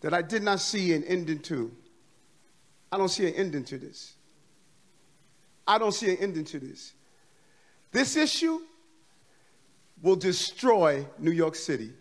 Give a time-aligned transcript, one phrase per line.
[0.00, 1.70] that I did not see an ending to.
[2.90, 4.14] I don't see an ending to this.
[5.66, 6.94] I don't see an ending to this.
[7.92, 8.60] This issue
[10.02, 11.92] will destroy New York City.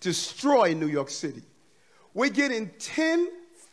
[0.00, 1.42] Destroy New York City.
[2.14, 2.70] We're getting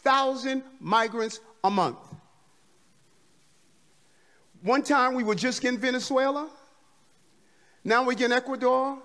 [0.08, 1.98] 10,000 migrants a month.
[4.62, 6.50] One time we were just in Venezuela.
[7.84, 9.00] Now we're getting Ecuador.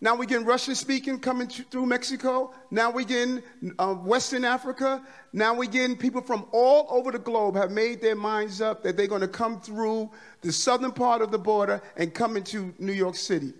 [0.00, 2.54] Now we're getting Russian speaking coming through Mexico.
[2.70, 3.42] Now we're getting
[3.78, 5.04] uh, Western Africa.
[5.34, 8.96] Now we're getting people from all over the globe have made their minds up that
[8.96, 10.10] they're going to come through
[10.40, 13.52] the southern part of the border and come into New York City.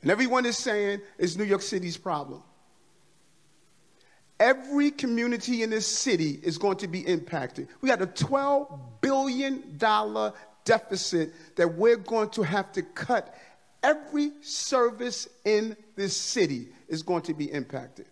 [0.00, 2.42] And everyone is saying it's New York City's problem.
[4.42, 7.68] Every community in this city is going to be impacted.
[7.80, 9.78] We got a $12 billion
[10.64, 13.36] deficit that we're going to have to cut
[13.84, 18.06] every service in this city is going to be impacted.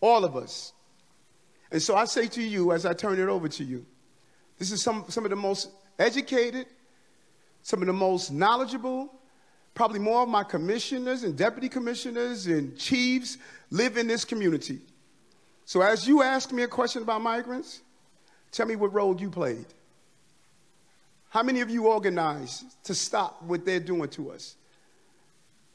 [0.00, 0.72] All of us.
[1.70, 3.86] And so I say to you, as I turn it over to you,
[4.58, 5.70] this is some, some of the most
[6.00, 6.66] educated,
[7.62, 9.12] some of the most knowledgeable,
[9.78, 13.38] probably more of my commissioners and deputy commissioners and chiefs
[13.70, 14.80] live in this community.
[15.66, 17.80] So as you ask me a question about migrants,
[18.50, 19.66] tell me what role you played.
[21.28, 24.56] How many of you organized to stop what they're doing to us?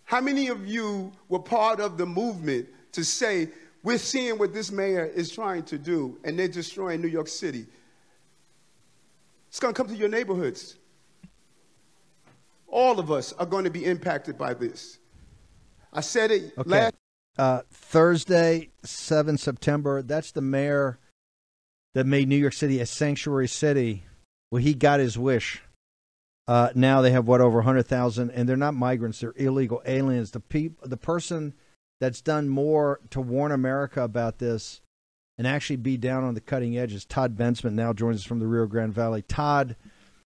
[0.03, 3.47] How many of you were part of the movement to say,
[3.83, 7.65] we're seeing what this mayor is trying to do, and they're destroying New York City?
[9.47, 10.75] It's to come to your neighborhoods.
[12.73, 14.99] All of us are going to be impacted by this.
[15.91, 16.69] I said it okay.
[16.69, 16.95] last.
[17.37, 20.99] Uh, Thursday, 7 September, that's the mayor
[21.95, 24.03] that made New York City a sanctuary city
[24.53, 25.63] well, he got his wish.
[26.47, 30.29] Uh, now they have what over 100,000, and they're not migrants; they're illegal aliens.
[30.29, 31.55] The peop- the person
[31.99, 34.81] that's done more to warn America about this
[35.39, 37.73] and actually be down on the cutting edge is Todd Bensman.
[37.73, 39.23] Now joins us from the Rio Grande Valley.
[39.23, 39.75] Todd,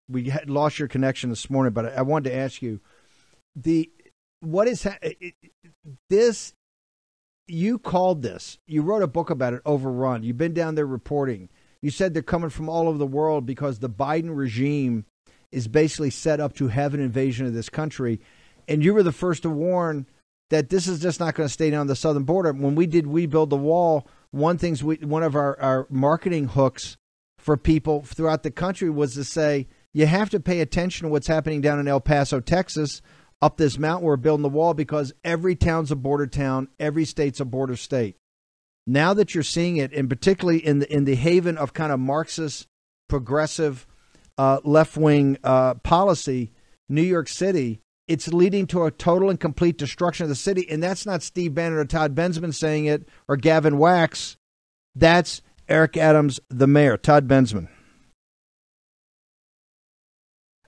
[0.10, 2.80] we had lost your connection this morning, but I, I wanted to ask you
[3.56, 3.90] the
[4.40, 5.36] what is ha- it,
[6.10, 6.54] this?
[7.48, 8.60] You called this.
[8.68, 9.62] You wrote a book about it.
[9.66, 10.24] Overrun.
[10.24, 11.50] You've been down there reporting.
[11.82, 15.06] You said they're coming from all over the world because the Biden regime
[15.52, 18.20] is basically set up to have an invasion of this country.
[18.68, 20.08] And you were the first to warn
[20.50, 22.52] that this is just not going to stay down the southern border.
[22.52, 26.50] When we did We Build the Wall, one things we, one of our, our marketing
[26.50, 26.98] hooks
[27.38, 29.68] for people throughout the country was to say,
[29.98, 33.02] you have to pay attention to what's happening down in El Paso, Texas,
[33.42, 37.40] up this mountain we're building the wall because every town's a border town, every state's
[37.40, 38.18] a border state
[38.88, 42.00] now that you're seeing it, and particularly in the in the haven of kind of
[42.00, 42.68] Marxist,
[43.10, 43.86] progressive,
[44.38, 46.54] uh, left wing uh, policy,
[46.88, 50.68] New York City, it's leading to a total and complete destruction of the city.
[50.70, 54.38] And that's not Steve Bannon or Todd Bensman saying it or Gavin Wax.
[54.96, 57.68] That's Eric Adams, the mayor, Todd Bensman.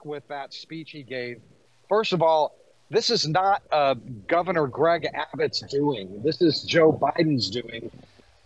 [0.04, 1.42] With that speech he gave,
[1.90, 2.56] first of all,
[2.90, 3.96] this is not uh,
[4.28, 6.22] Governor Greg Abbott's doing.
[6.24, 7.92] This is Joe Biden's doing.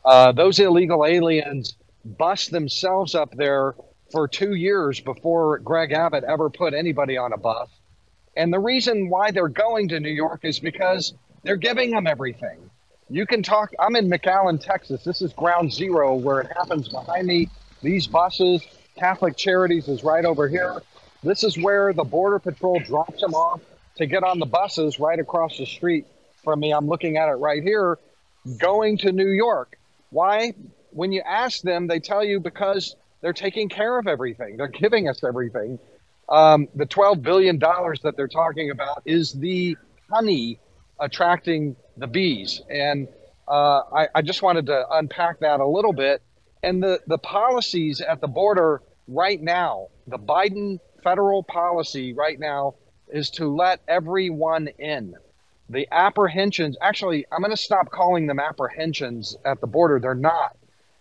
[0.03, 3.75] Uh, those illegal aliens bust themselves up there
[4.11, 7.69] for two years before Greg Abbott ever put anybody on a bus.
[8.35, 11.13] And the reason why they're going to New York is because
[11.43, 12.69] they're giving them everything.
[13.09, 13.71] You can talk.
[13.79, 15.03] I'm in McAllen, Texas.
[15.03, 17.49] This is ground zero where it happens behind me.
[17.81, 18.65] These buses,
[18.97, 20.81] Catholic Charities is right over here.
[21.23, 23.61] This is where the Border Patrol drops them off
[23.95, 26.05] to get on the buses right across the street
[26.43, 26.71] from me.
[26.71, 27.97] I'm looking at it right here,
[28.57, 29.77] going to New York.
[30.09, 30.53] Why?
[30.91, 34.57] When you ask them, they tell you because they're taking care of everything.
[34.57, 35.79] They're giving us everything.
[36.27, 39.77] Um, the $12 billion that they're talking about is the
[40.11, 40.59] honey
[40.99, 42.61] attracting the bees.
[42.69, 43.07] And
[43.47, 46.21] uh, I, I just wanted to unpack that a little bit.
[46.61, 52.75] And the, the policies at the border right now, the Biden federal policy right now
[53.09, 55.15] is to let everyone in.
[55.69, 59.99] The apprehensions, actually, I'm going to stop calling them apprehensions at the border.
[59.99, 60.57] They're not.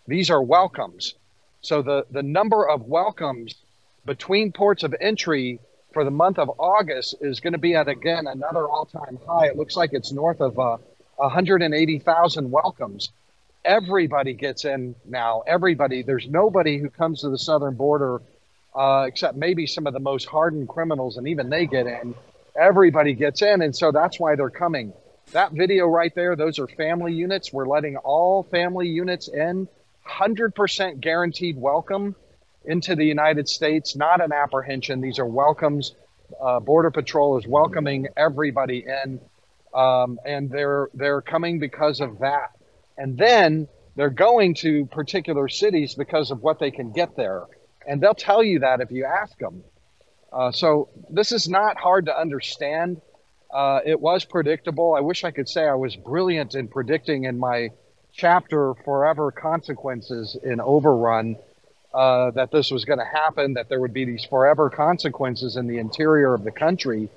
[0.06, 1.14] These are welcomes.
[1.60, 3.54] So the, the number of welcomes
[4.04, 5.60] between ports of entry
[5.92, 9.46] for the month of August is going to be at again another all-time high.
[9.46, 10.78] It looks like it's north of uh,
[11.16, 13.10] 180,000 welcomes.
[13.64, 15.42] Everybody gets in now.
[15.46, 16.02] Everybody.
[16.02, 18.22] There's nobody who comes to the southern border
[18.74, 22.14] uh, except maybe some of the most hardened criminals, and even they get in.
[22.56, 24.92] Everybody gets in, and so that's why they're coming.
[25.32, 27.52] That video right there, those are family units.
[27.52, 29.68] We're letting all family units in,
[30.06, 32.14] 100% guaranteed welcome
[32.64, 35.00] into the United States, not an apprehension.
[35.00, 35.94] These are welcomes.
[36.40, 39.20] Uh, Border Patrol is welcoming everybody in,
[39.74, 42.52] um, and they're they're coming because of that.
[42.96, 47.44] And then they're going to particular cities because of what they can get there,
[47.86, 49.62] and they'll tell you that if you ask them.
[50.32, 53.00] Uh, so this is not hard to understand.
[53.52, 54.94] Uh, it was predictable.
[54.94, 57.70] I wish I could say I was brilliant in predicting in my
[58.12, 61.36] chapter "Forever Consequences" in Overrun
[61.92, 65.66] uh, that this was going to happen, that there would be these forever consequences in
[65.66, 67.08] the interior of the country.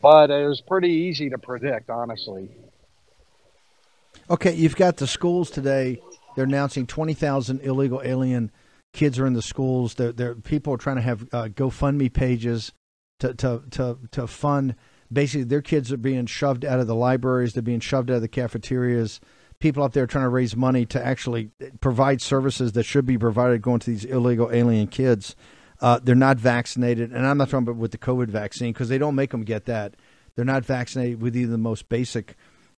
[0.00, 2.48] But it was pretty easy to predict, honestly.
[4.30, 6.00] Okay, you've got the schools today.
[6.34, 8.50] They're announcing 20,000 illegal alien
[8.92, 9.94] kids are in the schools.
[9.94, 12.72] They're, people are trying to have uh, GoFundMe pages
[13.20, 14.74] to, to, to, to fund.
[15.12, 17.52] Basically, their kids are being shoved out of the libraries.
[17.52, 19.20] They're being shoved out of the cafeterias
[19.62, 21.50] people out there trying to raise money to actually
[21.80, 25.34] provide services that should be provided going to these illegal alien kids.
[25.80, 28.98] Uh, they're not vaccinated, and I'm not talking about with the COVID vaccine because they
[28.98, 29.94] don't make them get that.
[30.34, 32.36] They're not vaccinated with even the most basic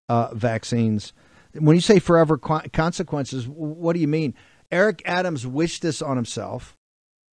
[0.10, 1.14] uh, vaccines.
[1.54, 4.34] When you say forever consequences, what do you mean?
[4.74, 6.76] Eric Adams wished this on himself.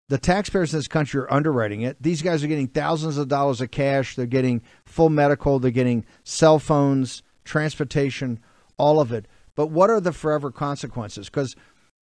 [0.10, 1.96] The taxpayers in this country are underwriting it.
[2.02, 4.16] These guys are getting thousands of dollars of cash.
[4.16, 5.58] They're getting full medical.
[5.58, 8.40] They're getting cell phones, transportation,
[8.78, 9.26] all of it.
[9.56, 11.28] But what are the forever consequences?
[11.30, 11.56] Because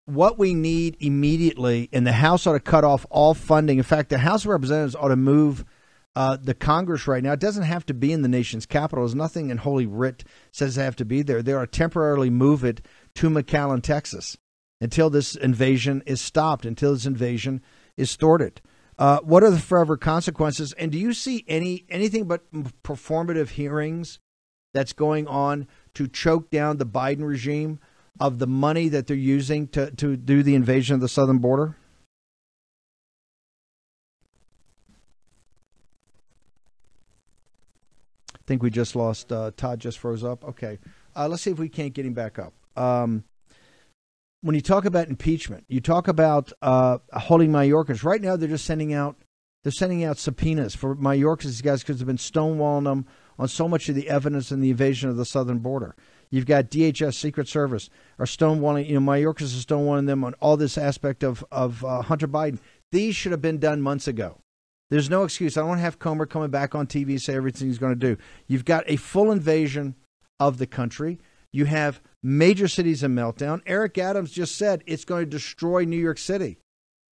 [0.06, 3.78] what we need immediately, and the House ought to cut off all funding.
[3.78, 5.66] In fact, the House of Representatives ought to move
[6.16, 7.34] uh, the Congress right now.
[7.34, 9.06] It doesn't have to be in the nation's capital.
[9.06, 11.44] There's nothing in Holy Writ says they have to be there.
[11.44, 12.82] They ought to temporarily move it
[13.16, 14.36] to McAllen, Texas,
[14.80, 17.62] until this invasion is stopped, until this invasion
[17.96, 18.62] is thwarted.
[19.00, 20.74] Uh, what are the forever consequences?
[20.74, 22.52] And do you see any anything but
[22.84, 24.20] performative hearings
[24.74, 27.80] that's going on to choke down the Biden regime
[28.20, 31.76] of the money that they're using to, to do the invasion of the southern border?
[38.34, 39.80] I think we just lost uh, Todd.
[39.80, 40.44] Just froze up.
[40.44, 40.80] Okay,
[41.16, 42.54] uh, let's see if we can't get him back up.
[42.76, 43.26] Um,
[44.42, 48.04] when you talk about impeachment, you talk about uh, holding Mayorkas.
[48.04, 49.18] Right now, they're just sending out
[49.64, 51.44] they're sending out subpoenas for Mayorkas.
[51.44, 53.06] These guys because they've been stonewalling them
[53.40, 55.96] on so much of the evidence in the invasion of the southern border.
[56.30, 57.90] You've got DHS, Secret Service,
[58.20, 62.02] are stonewalling, you know, Mayorkas is stonewalling them on all this aspect of, of uh,
[62.02, 62.60] Hunter Biden.
[62.92, 64.40] These should have been done months ago.
[64.90, 65.58] There's no excuse.
[65.58, 68.18] I don't have Comer coming back on TV and say everything he's going to do.
[68.48, 69.96] You've got a full invasion
[70.40, 71.20] of the country.
[71.52, 73.62] You have major cities in meltdown.
[73.66, 76.58] Eric Adams just said it's going to destroy New York City.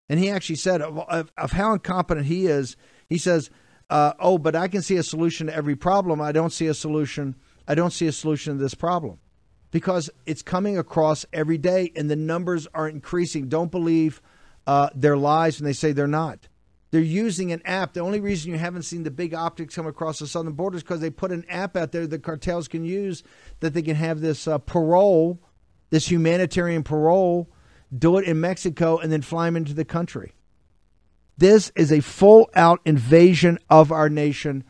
[0.10, 2.76] And he actually said of, of, of how incompetent he is,
[3.10, 3.50] he says
[3.90, 6.22] uh, oh, but I can see a solution to every problem.
[6.22, 7.36] I don't see a solution.
[7.68, 9.20] I don't see a solution to this problem
[9.72, 13.48] because it's coming across every day and the numbers are increasing.
[13.48, 14.22] Don't believe
[14.66, 16.48] uh, their lies when they say they're not.
[16.96, 17.92] They're using an app.
[17.92, 20.84] The only reason you haven't seen the big optics come across the southern border is
[20.84, 23.22] because they put an app out there that cartels can use
[23.60, 25.42] that they can have this uh, parole,
[25.90, 27.52] this humanitarian parole,
[27.94, 30.36] do it in Mexico, and then fly them into the country.
[31.38, 34.64] This is a full out invasion of our nation,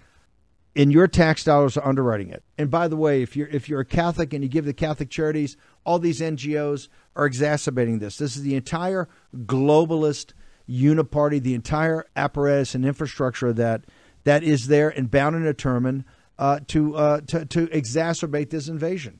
[0.75, 2.43] and your tax dollars are underwriting it.
[2.57, 5.11] And by the way, if you're if you're a Catholic and you give the Catholic
[5.11, 8.17] charities, all these NGOs are exacerbating this.
[8.17, 9.09] This is the entire
[9.45, 10.33] globalist
[10.69, 13.85] uniparty, the entire apparatus and infrastructure that
[14.23, 16.03] that is there and bound and determined
[16.37, 19.19] uh, to, uh, to to exacerbate this invasion.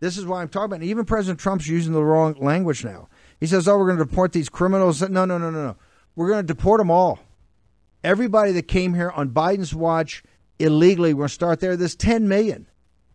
[0.00, 0.82] This is why I'm talking about.
[0.82, 0.86] It.
[0.86, 3.08] Even President Trump's using the wrong language now.
[3.40, 5.76] He says, "Oh, we're going to deport these criminals." No, no, no, no, no.
[6.16, 7.18] We're going to deport them all.
[8.02, 10.22] Everybody that came here on Biden's watch
[10.58, 11.76] illegally, we're going to start there.
[11.76, 12.66] There's 10 million.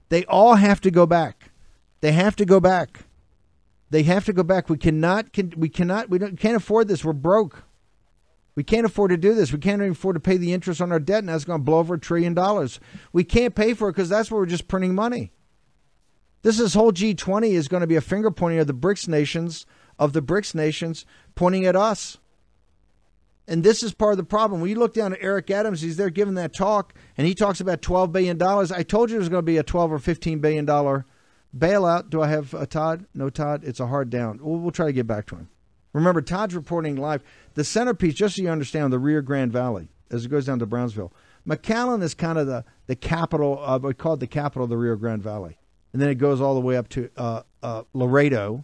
[0.09, 1.51] They all have to go back.
[2.01, 3.01] They have to go back.
[3.91, 4.69] They have to go back.
[4.69, 5.31] We cannot.
[5.31, 6.09] Can, we cannot.
[6.09, 7.05] We don't, can't afford this.
[7.05, 7.63] We're broke.
[8.59, 9.53] We can't afford to do this.
[9.53, 11.63] We can't even afford to pay the interest on our debt, and that's going to
[11.63, 12.81] blow over a trillion dollars.
[13.13, 15.31] We can't pay for it because that's where we're just printing money.
[16.41, 19.65] This is whole G20 is going to be a finger pointing of the BRICS nations
[19.97, 22.17] of the BRICS nations pointing at us.
[23.47, 24.59] And this is part of the problem.
[24.59, 27.61] When you look down at Eric Adams, he's there giving that talk, and he talks
[27.61, 28.43] about $12 billion.
[28.43, 32.09] I told you it was going to be a 12 or $15 billion bailout.
[32.09, 33.05] Do I have a Todd?
[33.13, 33.63] No, Todd.
[33.63, 34.39] It's a hard down.
[34.41, 35.47] We'll, we'll try to get back to him.
[35.93, 37.23] Remember, Todd's reporting live.
[37.59, 40.65] The centerpiece, just so you understand, the Rio Grande Valley, as it goes down to
[40.65, 41.11] Brownsville.
[41.45, 44.77] McAllen is kind of the, the capital, uh, we call it the capital of the
[44.77, 45.57] Rio Grande Valley.
[45.91, 48.63] And then it goes all the way up to uh, uh, Laredo,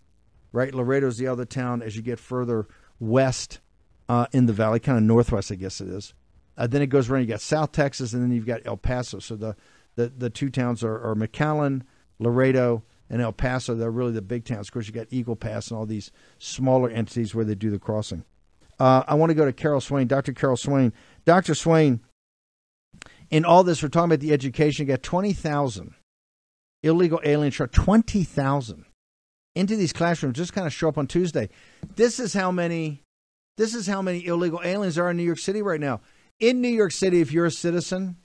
[0.53, 0.73] right?
[0.73, 3.59] Laredo's the other town as you get further west
[4.07, 6.13] uh, in the valley, kind of northwest, I guess it is.
[6.55, 7.23] Uh, then it goes around.
[7.23, 9.19] You got South Texas, and then you've got El Paso.
[9.19, 9.57] So the
[9.95, 11.81] the, the two towns are, are McAllen,
[12.17, 13.75] Laredo, and El Paso.
[13.75, 14.69] They're really the big towns.
[14.69, 17.77] Of course, you got Eagle Pass and all these smaller entities where they do the
[17.77, 18.23] crossing.
[18.79, 20.33] Uh, I want to go to Carol Swain, Dr.
[20.33, 20.93] Carol Swain.
[21.25, 21.55] Dr.
[21.55, 22.01] Swain,
[23.29, 24.85] in all this, we're talking about the education.
[24.85, 25.93] You got 20,000
[26.83, 28.85] illegal aliens, 20,000
[29.55, 31.49] into these classrooms just kind of show up on Tuesday.
[31.95, 33.01] This is how many
[33.57, 36.01] this is how many illegal aliens are in New York City right now.
[36.41, 38.17] In New York City, if you're a citizen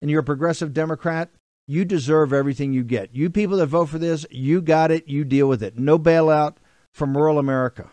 [0.00, 1.28] and you're a progressive Democrat,
[1.66, 3.12] you deserve everything you get.
[3.12, 5.76] You people that vote for this, you got it, you deal with it.
[5.76, 6.56] No bailout
[6.94, 7.90] from rural America.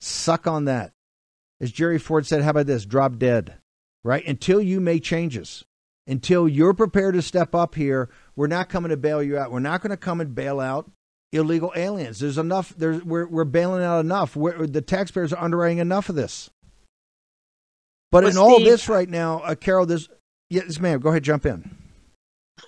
[0.00, 0.92] Suck on that.
[1.60, 2.86] As Jerry Ford said, how about this?
[2.86, 3.54] Drop dead,
[4.02, 4.26] right?
[4.26, 5.64] Until you make changes,
[6.06, 9.52] until you're prepared to step up here, we're not coming to bail you out.
[9.52, 10.90] We're not going to come and bail out
[11.32, 12.18] illegal aliens.
[12.18, 12.74] There's enough.
[12.76, 14.36] There's we're we're bailing out enough.
[14.36, 16.50] We're, the taxpayers are underwriting enough of this.
[18.10, 20.08] But well, in Steve, all this right now, uh, Carol, this
[20.48, 21.00] yes, ma'am.
[21.00, 21.70] Go ahead, jump in.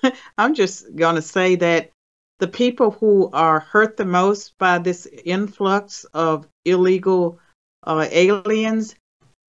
[0.39, 1.91] I'm just going to say that
[2.39, 7.39] the people who are hurt the most by this influx of illegal
[7.85, 8.95] uh, aliens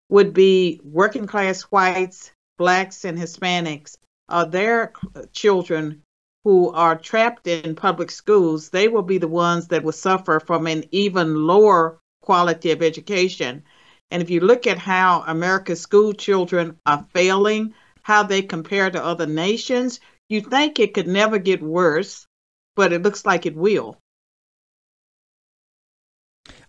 [0.09, 3.97] would be working class whites, blacks, and Hispanics.
[4.29, 4.93] Uh, their
[5.33, 6.01] children
[6.43, 10.67] who are trapped in public schools, they will be the ones that will suffer from
[10.67, 13.63] an even lower quality of education.
[14.09, 17.73] And if you look at how America's school children are failing,
[18.03, 22.25] how they compare to other nations, you think it could never get worse,
[22.75, 23.97] but it looks like it will.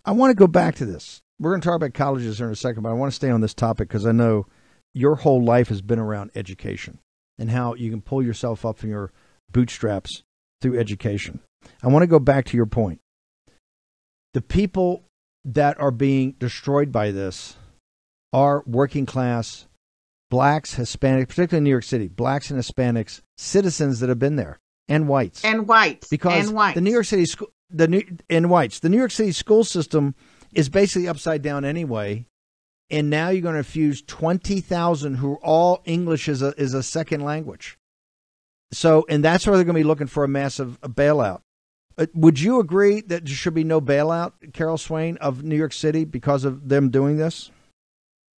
[0.05, 1.21] I want to go back to this.
[1.43, 3.29] We're going to talk about colleges here in a second, but I want to stay
[3.29, 4.45] on this topic because I know
[4.93, 6.99] your whole life has been around education
[7.37, 9.11] and how you can pull yourself up from your
[9.51, 10.23] bootstraps
[10.61, 11.41] through education.
[11.83, 13.01] I want to go back to your point.
[14.33, 15.03] The people
[15.43, 17.57] that are being destroyed by this
[18.31, 19.67] are working class
[20.29, 24.59] blacks, Hispanics, particularly in New York City, blacks and Hispanics, citizens that have been there,
[24.87, 26.75] and whites, and whites, because and whites.
[26.75, 30.15] the New York City school, the new and whites, the New York City school system
[30.55, 32.25] is basically upside down anyway.
[32.89, 37.21] And now you're going to twenty thousand who all English is a is a second
[37.21, 37.77] language.
[38.71, 41.41] So, and that's where they're going to be looking for a massive bailout.
[41.97, 45.73] Uh, would you agree that there should be no bailout, Carol Swain, of New York
[45.73, 47.51] City because of them doing this?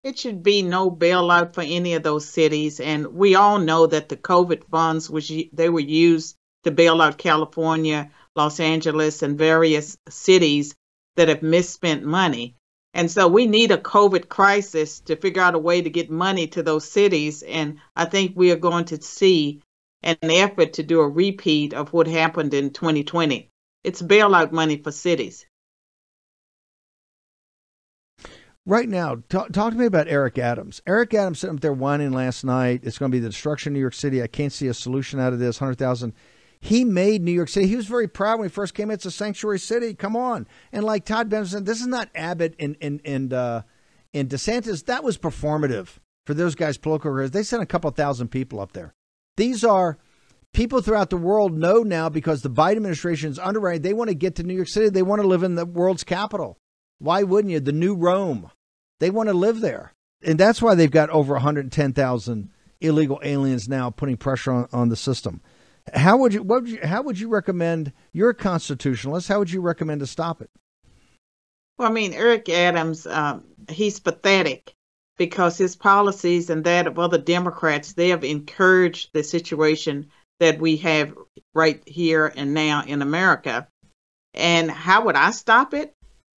[0.03, 4.09] It should be no bailout for any of those cities, and we all know that
[4.09, 9.97] the COVID funds was they were used to bail out California, Los Angeles, and various
[10.09, 10.75] cities
[11.15, 12.55] that have misspent money.
[12.93, 16.47] And so we need a COVID crisis to figure out a way to get money
[16.47, 17.43] to those cities.
[17.43, 19.61] And I think we are going to see
[20.01, 23.49] an effort to do a repeat of what happened in 2020.
[23.83, 25.45] It's bailout money for cities.
[28.67, 30.81] Right now, talk, talk to me about Eric Adams.
[30.87, 32.79] Eric Adams sitting up there whining last night.
[32.83, 34.23] It's going to be the destruction of New York City.
[34.23, 35.59] I can't see a solution out of this.
[35.59, 36.13] Hundred thousand.
[36.65, 37.67] He made New York City.
[37.67, 38.89] He was very proud when he first came.
[38.89, 39.93] It's a sanctuary city.
[39.93, 40.47] Come on.
[40.71, 43.61] And like Todd Bensman, this is not Abbott and and and uh,
[44.15, 44.85] and DeSantis.
[44.85, 47.29] That was performative for those guys' political careers.
[47.29, 48.95] They sent a couple thousand people up there.
[49.37, 49.99] These are
[50.53, 53.83] people throughout the world know now because the Biden administration is underwriting.
[53.83, 54.89] They want to get to New York City.
[54.89, 56.57] They want to live in the world's capital.
[56.97, 57.59] Why wouldn't you?
[57.59, 58.49] The new Rome.
[58.99, 59.93] They want to live there.
[60.23, 62.49] And that's why they've got over 110,000
[62.81, 65.41] illegal aliens now putting pressure on, on the system.
[65.93, 69.51] How would you, what would you, how would you recommend, you're a constitutionalist, how would
[69.51, 70.49] you recommend to stop it?
[71.77, 74.73] Well, I mean, Eric Adams, um, he's pathetic
[75.17, 80.07] because his policies and that of other Democrats, they have encouraged the situation
[80.39, 81.13] that we have
[81.53, 83.67] right here and now in America.
[84.33, 85.93] And how would I stop it?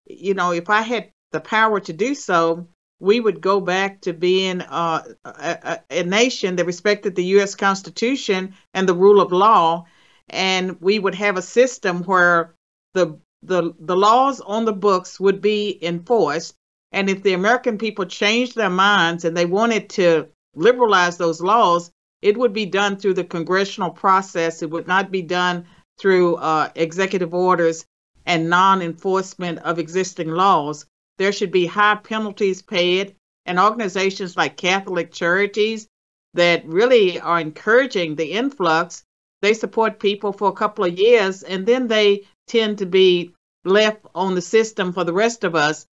[0.05, 2.67] You know, if I had the power to do so,
[2.99, 7.53] we would go back to being uh, a, a, nation that respected the U.S.
[7.53, 9.85] Constitution and the rule of law,
[10.29, 12.55] and we would have a system where
[12.93, 16.55] the the the laws on the books would be enforced.
[16.91, 21.91] And if the American people changed their minds and they wanted to liberalize those laws,
[22.21, 24.63] it would be done through the congressional process.
[24.63, 25.65] It would not be done
[25.99, 27.85] through uh, executive orders
[28.25, 30.85] and non enforcement of existing laws.
[31.17, 35.87] There should be high penalties paid, and organizations like Catholic Charities
[36.33, 39.03] that really are encouraging the influx,
[39.41, 43.33] they support people for a couple of years and then they tend to be
[43.63, 45.85] left on the system for the rest of us.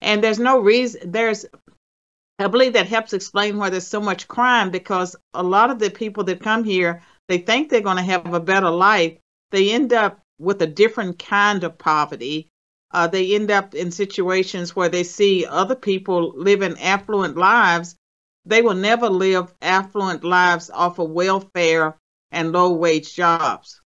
[0.00, 1.46] And there's no reason, there's
[2.38, 5.90] I believe that helps explain why there's so much crime because a lot of the
[5.90, 9.18] people that come here, they think they're going to have a better life.
[9.52, 12.48] They end up with a different kind of poverty.
[12.94, 17.96] Uh, they end up in situations where they see other people living affluent lives.
[18.44, 21.96] They will never live affluent lives off of welfare
[22.30, 23.80] and low wage jobs.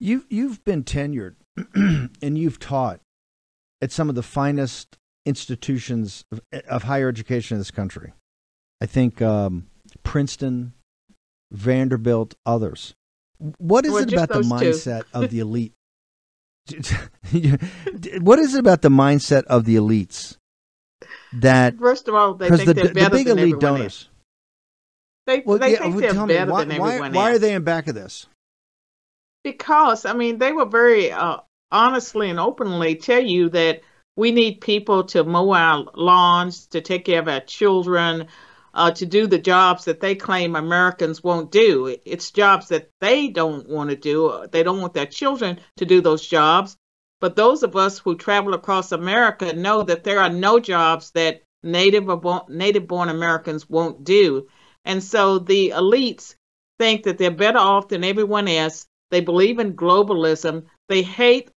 [0.00, 1.36] You've you've been tenured
[1.74, 3.00] and you've taught
[3.80, 8.12] at some of the finest institutions of, of higher education in this country.
[8.80, 9.68] I think um,
[10.02, 10.72] Princeton,
[11.52, 12.94] Vanderbilt, others.
[13.38, 15.72] What is well, it about the mindset of the elite?
[18.20, 20.36] what is it about the mindset of the elites
[21.32, 21.76] that?
[21.78, 23.82] First of all, they think the, they're better the big than elite donors.
[23.82, 24.08] Else.
[25.26, 27.54] They, well, they yeah, think they're better me, why, than everyone why, why are they
[27.54, 28.26] in back of this?
[29.44, 31.38] Because I mean, they will very uh,
[31.70, 33.82] honestly and openly tell you that
[34.16, 38.28] we need people to mow our lawns, to take care of our children,
[38.76, 41.96] uh, to do the jobs that they claim Americans won't do.
[42.04, 44.46] It's jobs that they don't want to do.
[44.52, 46.76] They don't want their children to do those jobs.
[47.18, 51.42] But those of us who travel across America know that there are no jobs that
[51.62, 52.06] native
[52.50, 54.46] native born Americans won't do.
[54.84, 56.34] And so the elites
[56.78, 58.86] think that they're better off than everyone else.
[59.10, 60.66] They believe in globalism.
[60.90, 61.50] They hate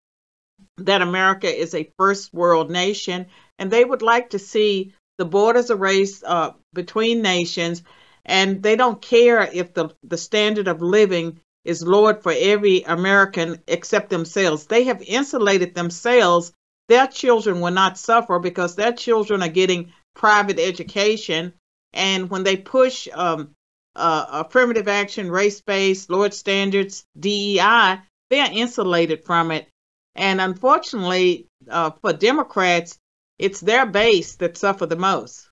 [0.76, 3.26] that America is a first world nation,
[3.58, 7.82] and they would like to see the borders erased uh, between nations,
[8.24, 13.58] and they don't care if the, the standard of living is lowered for every American
[13.66, 14.66] except themselves.
[14.66, 16.52] They have insulated themselves.
[16.88, 21.52] Their children will not suffer because their children are getting private education.
[21.92, 23.50] And when they push um,
[23.96, 28.00] uh, affirmative action, race based, lowered standards, DEI,
[28.30, 29.68] they're insulated from it.
[30.14, 32.98] And unfortunately, uh, for Democrats,
[33.38, 35.48] it's their base that suffer the most.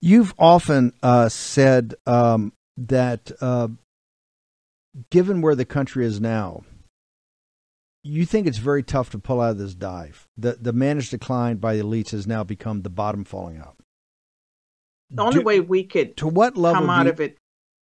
[0.00, 3.68] You've often uh, said um, that uh,
[5.10, 6.64] given where the country is now,
[8.02, 10.26] you think it's very tough to pull out of this dive.
[10.36, 13.76] The the managed decline by the elites has now become the bottom falling out.
[15.10, 17.38] The only Do, way we could to what level come out you, of it.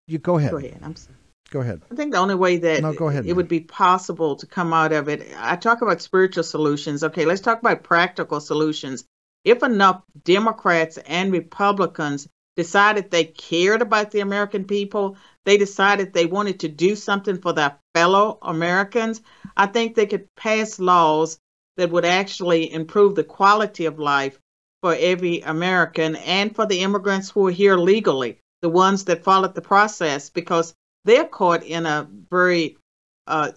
[0.07, 0.51] You go ahead.
[0.51, 0.81] Go ahead.
[0.83, 1.17] I'm sorry.
[1.51, 1.83] Go ahead.
[1.91, 4.73] I think the only way that no, go ahead, it would be possible to come
[4.73, 7.03] out of it, I talk about spiritual solutions.
[7.03, 9.05] Okay, let's talk about practical solutions.
[9.45, 16.27] If enough Democrats and Republicans decided they cared about the American people, they decided they
[16.27, 19.23] wanted to do something for their fellow Americans,
[19.57, 21.39] I think they could pass laws
[21.77, 24.39] that would actually improve the quality of life
[24.83, 29.55] for every American and for the immigrants who are here legally, the ones that followed
[29.55, 32.77] the process, because they're caught in a very
[33.27, 33.53] uh,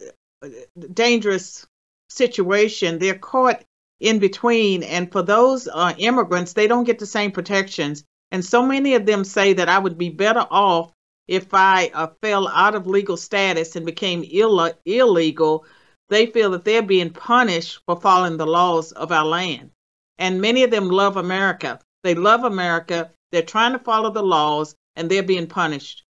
[0.93, 1.65] dangerous
[2.09, 2.99] situation.
[2.99, 3.63] They're caught
[3.99, 8.03] in between, and for those uh, immigrants, they don't get the same protections.
[8.31, 10.91] And so many of them say that I would be better off
[11.27, 15.65] if I uh, fell out of legal status and became Ill- illegal.
[16.09, 19.71] They feel that they're being punished for following the laws of our land.
[20.17, 21.79] And many of them love America.
[22.03, 23.11] They love America.
[23.31, 26.02] They're trying to follow the laws, and they're being punished.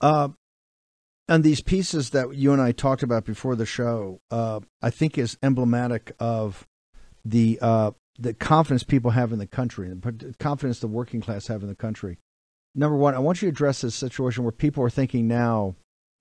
[0.00, 0.28] Uh,
[1.28, 5.18] and these pieces that you and I talked about before the show, uh, I think
[5.18, 6.66] is emblematic of
[7.24, 11.62] the uh, the confidence people have in the country, the confidence the working class have
[11.62, 12.18] in the country.
[12.74, 15.74] Number one, I want you to address this situation where people are thinking now,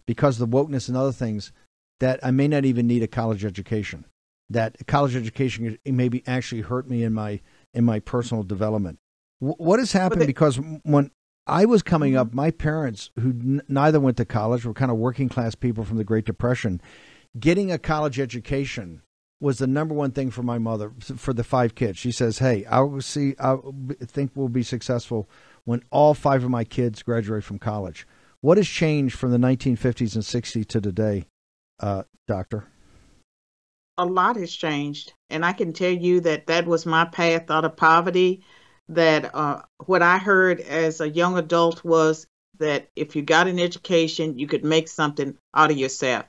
[0.05, 1.51] because of the wokeness and other things,
[1.99, 4.05] that I may not even need a college education.
[4.49, 7.41] That college education maybe actually hurt me in my
[7.73, 8.99] in my personal development.
[9.41, 10.21] W- what has happened?
[10.21, 11.11] They, because when
[11.47, 14.97] I was coming up, my parents, who n- neither went to college, were kind of
[14.97, 16.81] working class people from the Great Depression,
[17.39, 19.01] getting a college education
[19.39, 21.99] was the number one thing for my mother for the five kids.
[21.99, 23.35] She says, "Hey, I will see.
[23.37, 23.57] I
[24.01, 25.29] think we'll be successful
[25.65, 28.07] when all five of my kids graduate from college."
[28.41, 31.25] What has changed from the 1950s and 60s to today,
[31.79, 32.65] uh, Doctor?
[33.97, 37.65] A lot has changed, and I can tell you that that was my path out
[37.65, 38.43] of poverty.
[38.89, 42.27] That uh, what I heard as a young adult was
[42.59, 46.25] that if you got an education, you could make something out of yourself.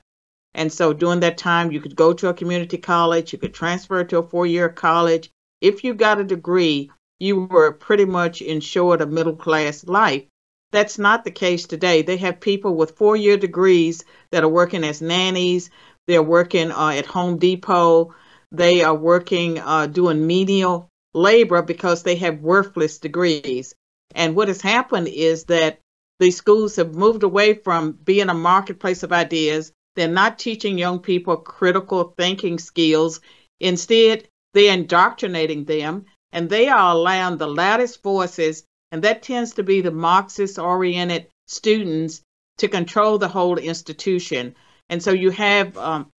[0.53, 4.03] And so during that time, you could go to a community college, you could transfer
[4.03, 5.29] to a four year college.
[5.61, 10.23] If you got a degree, you were pretty much ensured a middle class life.
[10.71, 12.01] That's not the case today.
[12.01, 15.69] They have people with four year degrees that are working as nannies,
[16.07, 18.13] they're working uh, at Home Depot,
[18.51, 23.73] they are working uh, doing menial labor because they have worthless degrees.
[24.15, 25.79] And what has happened is that
[26.19, 30.99] these schools have moved away from being a marketplace of ideas they're not teaching young
[30.99, 33.19] people critical thinking skills.
[33.59, 39.63] Instead, they're indoctrinating them and they are allowing the loudest voices, and that tends to
[39.63, 42.21] be the Marxist oriented students,
[42.59, 44.55] to control the whole institution.
[44.89, 46.11] And so you have um,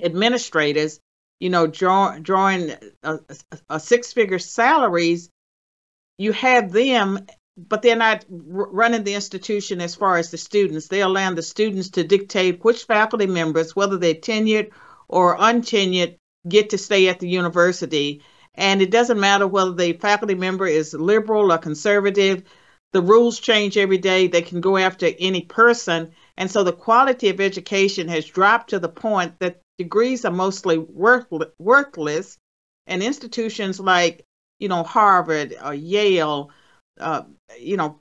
[0.00, 1.00] administrators,
[1.40, 2.72] you know, draw, drawing
[3.02, 3.18] a,
[3.68, 5.30] a, six figure salaries.
[6.18, 7.26] You have them
[7.68, 10.88] but they're not running the institution as far as the students.
[10.88, 14.70] They're allowing the students to dictate which faculty members, whether they're tenured
[15.08, 16.16] or untenured,
[16.48, 18.22] get to stay at the university.
[18.54, 22.44] And it doesn't matter whether the faculty member is liberal or conservative.
[22.92, 24.26] The rules change every day.
[24.26, 26.12] They can go after any person.
[26.36, 30.76] And so the quality of education has dropped to the point that degrees are mostly
[30.76, 32.36] worthless.
[32.86, 34.26] And institutions like,
[34.58, 36.50] you know, Harvard or Yale,
[37.00, 37.22] uh,
[37.58, 37.98] you know,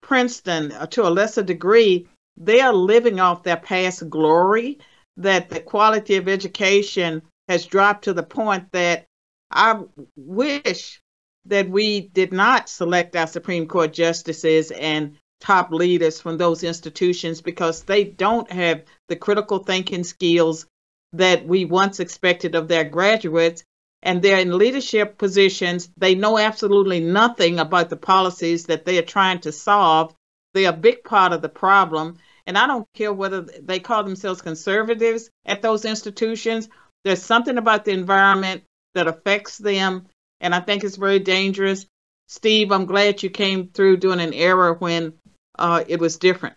[0.00, 4.78] Princeton uh, to a lesser degree, they are living off their past glory,
[5.16, 9.06] that the quality of education has dropped to the point that
[9.50, 9.82] I
[10.14, 11.00] wish
[11.46, 17.42] that we did not select our Supreme Court justices and top leaders from those institutions
[17.42, 20.66] because they don't have the critical thinking skills
[21.12, 23.64] that we once expected of their graduates
[24.02, 25.90] and they're in leadership positions.
[25.96, 30.14] They know absolutely nothing about the policies that they are trying to solve.
[30.54, 32.18] They're a big part of the problem.
[32.46, 36.68] And I don't care whether they call themselves conservatives at those institutions.
[37.04, 38.62] There's something about the environment
[38.94, 40.06] that affects them.
[40.40, 41.86] And I think it's very dangerous.
[42.28, 45.14] Steve, I'm glad you came through during an era when
[45.58, 46.56] uh, it was different.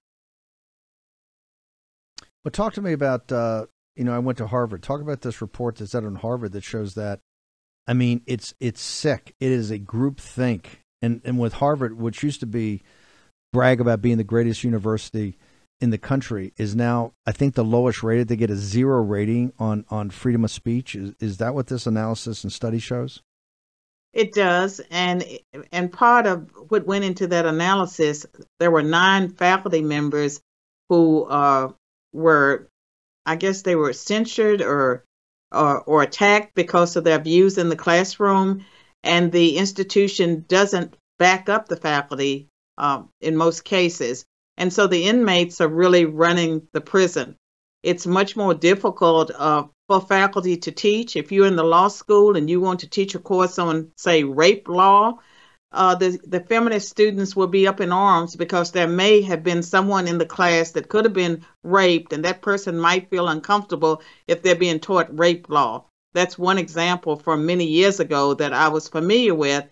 [2.43, 3.65] Well, talk to me about, uh,
[3.99, 4.81] you know, I went to Harvard.
[4.81, 7.19] Talk about this report that's out on Harvard that shows that
[7.85, 9.35] I mean, it's it's sick.
[9.41, 12.81] It is a group think, and and with Harvard, which used to be
[13.51, 15.37] brag about being the greatest university
[15.81, 18.29] in the country, is now I think the lowest rated.
[18.29, 20.95] They get a zero rating on on freedom of speech.
[20.95, 23.21] Is is that what this analysis and study shows?
[24.13, 25.25] It does, and
[25.73, 28.25] and part of what went into that analysis,
[28.59, 30.39] there were nine faculty members
[30.87, 31.73] who uh,
[32.13, 32.69] were,
[33.29, 35.05] I guess they were censured or
[35.51, 38.65] or, or attacked because of their views in the classroom,
[39.03, 44.25] and the institution doesn't back up the faculty um, in most cases.
[44.57, 47.35] And so the inmates are really running the prison.
[47.83, 51.15] It's much more difficult uh, for faculty to teach.
[51.15, 54.23] If you're in the law school and you want to teach a course on, say,
[54.23, 55.19] rape law,
[55.71, 59.61] uh, the, the feminist students will be up in arms because there may have been
[59.61, 64.01] someone in the class that could have been raped, and that person might feel uncomfortable
[64.27, 65.85] if they're being taught rape law.
[66.13, 69.65] That's one example from many years ago that I was familiar with.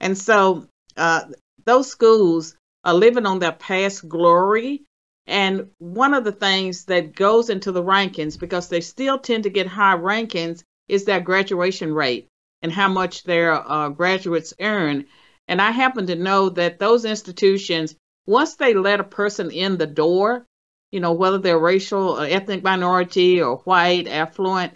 [0.00, 1.22] And so uh,
[1.64, 4.84] those schools are living on their past glory.
[5.26, 9.50] And one of the things that goes into the rankings, because they still tend to
[9.50, 12.28] get high rankings, is their graduation rate
[12.62, 15.06] and how much their uh, graduates earn.
[15.48, 19.86] And I happen to know that those institutions, once they let a person in the
[19.86, 20.46] door,
[20.92, 24.74] you know, whether they're racial or ethnic minority or white, affluent,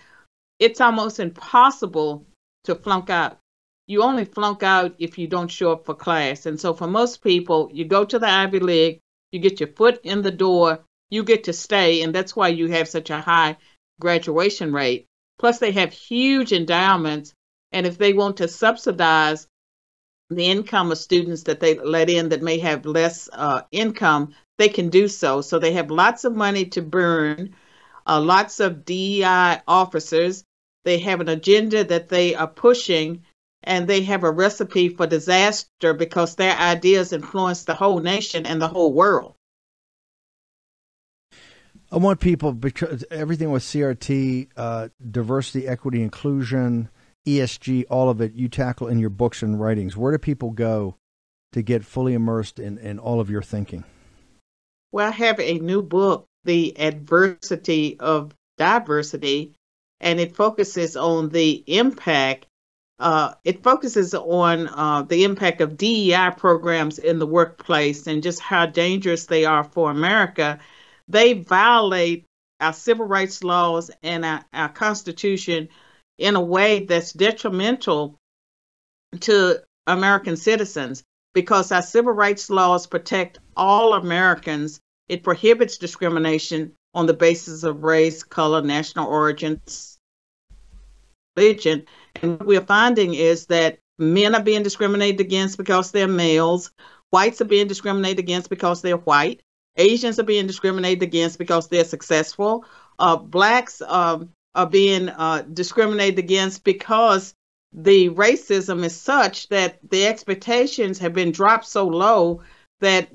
[0.59, 2.27] it's almost impossible
[2.65, 3.39] to flunk out.
[3.87, 6.47] You only flunk out if you don't show up for class.
[6.47, 10.01] And so for most people, you go to the Ivy League, you get your foot
[10.05, 13.57] in the door, you get to stay, and that's why you have such a high
[14.01, 15.07] graduation rate.
[15.39, 17.35] Plus, they have huge endowments,
[17.73, 19.47] and if they want to subsidize
[20.31, 24.69] the income of students that they let in that may have less uh, income, they
[24.69, 25.41] can do so.
[25.41, 27.55] So they have lots of money to burn,
[28.07, 30.45] uh, lots of DEI officers.
[30.85, 33.23] They have an agenda that they are pushing
[33.65, 38.61] and they have a recipe for disaster because their ideas influence the whole nation and
[38.61, 39.35] the whole world.
[41.93, 46.89] I want people because everything with CRT, uh, diversity, equity, inclusion,
[47.27, 49.97] ESG, all of it you tackle in your books and writings.
[49.97, 50.97] Where do people go
[51.53, 53.85] to get fully immersed in, in all of your thinking?
[54.91, 59.55] Well, I have a new book, The Adversity of Diversity,
[60.01, 62.47] and it focuses on the impact.
[62.99, 68.41] Uh, it focuses on uh, the impact of DEI programs in the workplace and just
[68.41, 70.59] how dangerous they are for America.
[71.09, 72.27] They violate
[72.61, 75.69] our civil rights laws and our, our Constitution
[76.23, 78.19] in a way that's detrimental
[79.21, 81.03] to American citizens
[81.35, 84.81] because our civil rights laws protect all Americans.
[85.09, 89.61] It prohibits discrimination on the basis of race, color, national origin,
[91.37, 91.87] religion.
[92.23, 96.71] And what we're finding is that men are being discriminated against because they're males,
[97.11, 99.43] whites are being discriminated against because they're white,
[99.77, 102.65] Asians are being discriminated against because they're successful,
[102.99, 107.35] uh, blacks um, are being uh, discriminated against because
[107.73, 112.43] the racism is such that the expectations have been dropped so low
[112.81, 113.09] that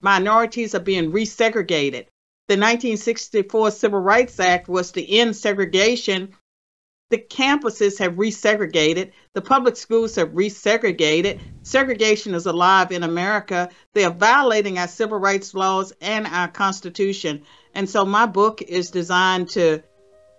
[0.00, 2.06] minorities are being resegregated.
[2.48, 6.36] The 1964 Civil Rights Act was to end segregation.
[7.10, 9.10] The campuses have resegregated.
[9.32, 11.40] The public schools have resegregated.
[11.62, 13.70] Segregation is alive in America.
[13.94, 17.42] They are violating our civil rights laws and our Constitution.
[17.74, 19.82] And so my book is designed to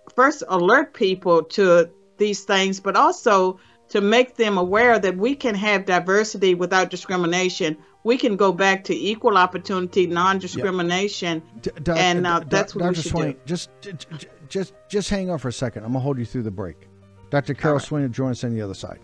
[0.08, 5.54] first alert people to these things, but also to make them aware that we can
[5.54, 7.76] have diversity without discrimination.
[8.04, 11.84] We can go back to equal opportunity, non-discrimination, yep.
[11.84, 12.90] D- and uh, that's what Dr.
[12.90, 13.38] we should Swain, do.
[13.46, 13.70] Just,
[14.48, 15.84] just, just hang on for a second.
[15.84, 16.88] I'm gonna hold you through the break.
[17.30, 17.54] Dr.
[17.54, 17.86] Carol right.
[17.86, 19.00] Swain will join us on the other side.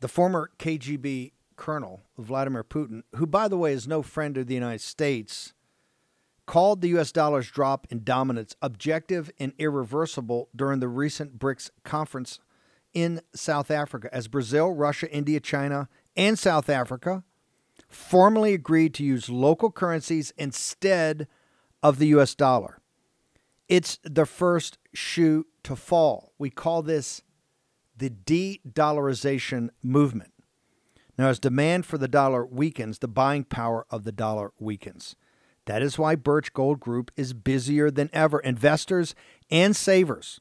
[0.00, 4.54] The former KGB colonel Vladimir Putin, who, by the way, is no friend of the
[4.54, 5.52] United States,
[6.46, 7.12] called the U.S.
[7.12, 12.40] dollar's drop in dominance objective and irreversible during the recent BRICS conference
[12.94, 17.22] in South Africa as Brazil, Russia, India, China, and South Africa
[17.88, 21.28] formally agreed to use local currencies instead
[21.82, 22.34] of the U.S.
[22.34, 22.78] dollar.
[23.68, 26.32] It's the first shoe to fall.
[26.38, 27.22] We call this
[27.96, 30.32] the de dollarization movement.
[31.18, 35.16] Now, as demand for the dollar weakens, the buying power of the dollar weakens.
[35.66, 38.38] That is why Birch Gold Group is busier than ever.
[38.38, 39.14] Investors
[39.50, 40.40] and savers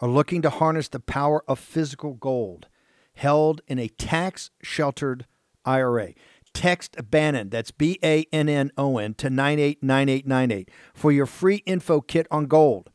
[0.00, 2.68] are looking to harness the power of physical gold
[3.14, 5.26] held in a tax sheltered
[5.64, 6.14] IRA.
[6.52, 12.00] Text Bannon, that's B A N N O N, to 989898 for your free info
[12.00, 12.90] kit on gold.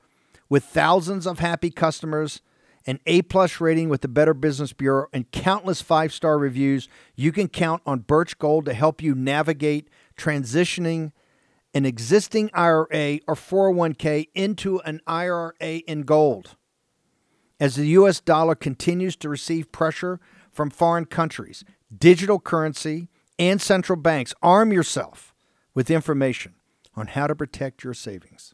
[0.49, 2.41] With thousands of happy customers,
[2.85, 7.31] an A plus rating with the Better Business Bureau, and countless five star reviews, you
[7.31, 11.11] can count on Birch Gold to help you navigate transitioning
[11.73, 16.55] an existing IRA or 401k into an IRA in gold.
[17.59, 20.19] As the US dollar continues to receive pressure
[20.51, 21.63] from foreign countries,
[21.95, 25.33] digital currency, and central banks, arm yourself
[25.73, 26.55] with information
[26.95, 28.53] on how to protect your savings.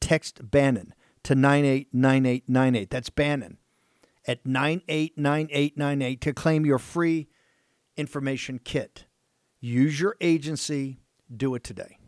[0.00, 2.90] Text Bannon to 989898.
[2.90, 3.58] That's Bannon
[4.26, 7.28] at 989898 to claim your free
[7.96, 9.04] information kit.
[9.60, 11.00] Use your agency,
[11.34, 11.98] do it today.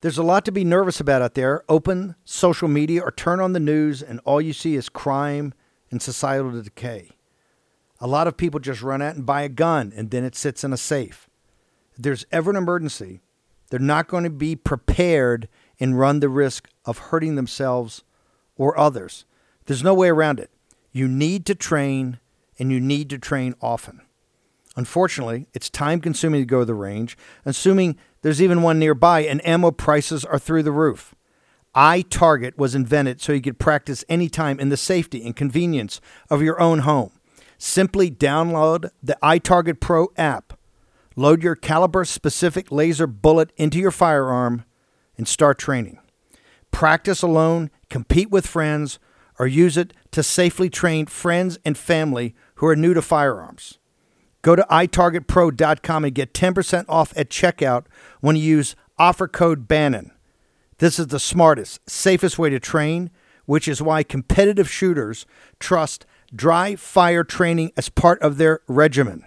[0.00, 1.64] There's a lot to be nervous about out there.
[1.68, 5.52] Open social media or turn on the news, and all you see is crime
[5.90, 7.10] and societal decay.
[8.00, 10.62] A lot of people just run out and buy a gun, and then it sits
[10.62, 11.28] in a safe.
[11.94, 13.22] If there's ever an emergency,
[13.70, 15.48] they're not going to be prepared
[15.80, 18.04] and run the risk of hurting themselves
[18.56, 19.24] or others.
[19.66, 20.50] There's no way around it.
[20.92, 22.18] You need to train,
[22.58, 24.00] and you need to train often.
[24.76, 29.44] Unfortunately, it's time consuming to go to the range, assuming there's even one nearby, and
[29.46, 31.14] ammo prices are through the roof.
[31.74, 36.60] iTarget was invented so you could practice anytime in the safety and convenience of your
[36.60, 37.12] own home.
[37.58, 40.58] Simply download the iTarget Pro app,
[41.16, 44.64] load your caliber specific laser bullet into your firearm,
[45.16, 45.98] and start training.
[46.70, 49.00] Practice alone, compete with friends,
[49.38, 53.78] or use it to safely train friends and family who are new to firearms.
[54.42, 57.84] Go to itargetpro.com and get 10% off at checkout
[58.20, 60.12] when you use offer code Bannon.
[60.78, 63.10] This is the smartest, safest way to train,
[63.46, 65.26] which is why competitive shooters
[65.58, 69.24] trust dry fire training as part of their regimen.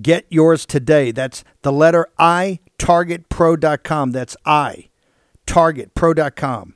[0.00, 1.10] Get yours today.
[1.10, 4.12] That's the letter I, targetpro.com.
[4.12, 4.88] That's I,
[5.46, 6.74] targetpro.com.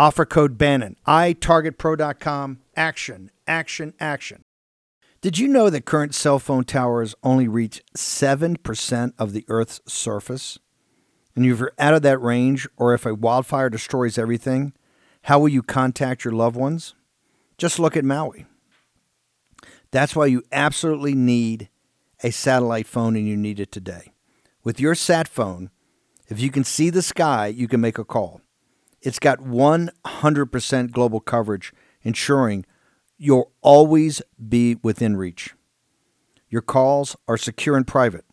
[0.00, 0.96] Offer code Bannon.
[1.06, 2.60] iTargetPro.com.
[2.74, 4.44] Action, action, action.
[5.20, 10.58] Did you know that current cell phone towers only reach 7% of the Earth's surface?
[11.36, 14.72] And if you're out of that range, or if a wildfire destroys everything,
[15.24, 16.94] how will you contact your loved ones?
[17.58, 18.46] Just look at Maui.
[19.90, 21.68] That's why you absolutely need
[22.24, 24.12] a satellite phone and you need it today.
[24.64, 25.68] With your sat phone,
[26.26, 28.40] if you can see the sky, you can make a call.
[29.02, 32.66] It's got 100% global coverage, ensuring
[33.16, 35.54] you'll always be within reach.
[36.48, 38.24] Your calls are secure and private.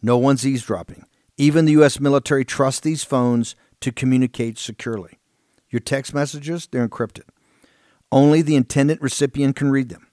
[0.00, 1.06] No one's eavesdropping.
[1.36, 1.98] Even the U.S.
[1.98, 5.18] military trusts these phones to communicate securely.
[5.68, 7.24] Your text messages, they're encrypted.
[8.12, 10.06] Only the intended recipient can read them.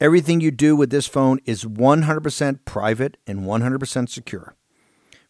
[0.00, 4.56] Everything you do with this phone is 100% private and 100% secure.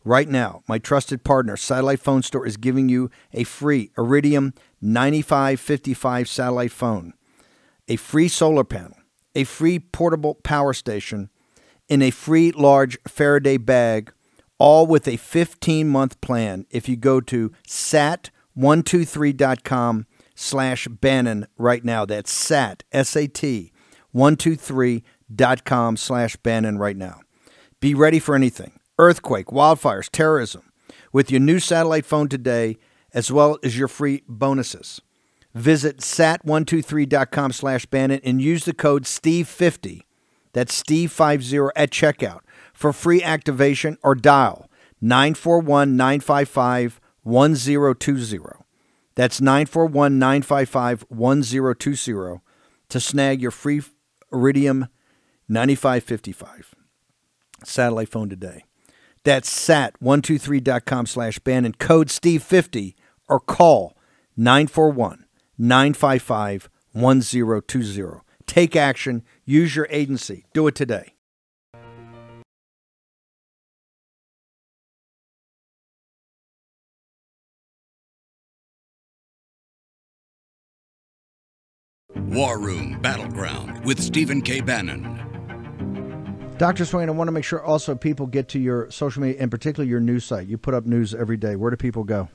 [0.06, 6.28] Right now, my trusted partner, Satellite Phone Store, is giving you a free Iridium 9555
[6.28, 7.14] satellite phone
[7.86, 8.96] a free solar panel,
[9.34, 11.28] a free portable power station,
[11.88, 14.10] and a free large Faraday bag,
[14.58, 22.06] all with a 15 month plan if you go to sat123.com slash Bannon right now.
[22.06, 23.72] That's sat, S-A-T,
[24.14, 27.20] 123.com slash Bannon right now.
[27.80, 28.78] Be ready for anything.
[28.98, 30.70] Earthquake, wildfires, terrorism.
[31.12, 32.76] With your new satellite phone today,
[33.12, 35.00] as well as your free bonuses.
[35.54, 40.02] Visit sat123.com slash Bannon and use the code STEVE50,
[40.54, 42.40] that's Steve50 at checkout
[42.72, 48.38] for free activation or dial 941 955 1020.
[49.16, 52.40] That's 941 955 1020
[52.88, 53.82] to snag your free
[54.32, 54.88] Iridium
[55.48, 56.74] 9555
[57.64, 58.64] satellite phone today.
[59.24, 62.94] That's sat123.com slash Bannon, code STEVE50
[63.28, 63.96] or call
[64.36, 65.24] 941
[65.58, 68.20] 955 1020.
[68.46, 69.22] Take action.
[69.44, 70.44] Use your agency.
[70.52, 71.14] Do it today.
[82.34, 84.60] War Room Battleground with Stephen K.
[84.60, 85.23] Bannon.
[86.58, 86.84] Dr.
[86.84, 89.90] Swain, I want to make sure also people get to your social media, and particularly
[89.90, 90.46] your news site.
[90.46, 91.56] You put up news every day.
[91.56, 92.28] Where do people go?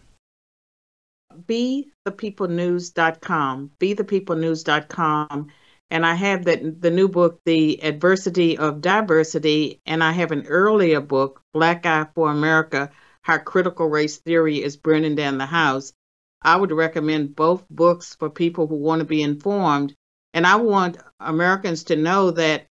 [1.47, 5.47] bethepeoplenews.com, bethepeoplenews.com.
[5.91, 10.47] And I have that the new book, The Adversity of Diversity, and I have an
[10.47, 15.93] earlier book, Black Eye for America, How Critical Race Theory is Burning Down the House.
[16.41, 19.95] I would recommend both books for people who want to be informed.
[20.33, 22.67] And I want Americans to know that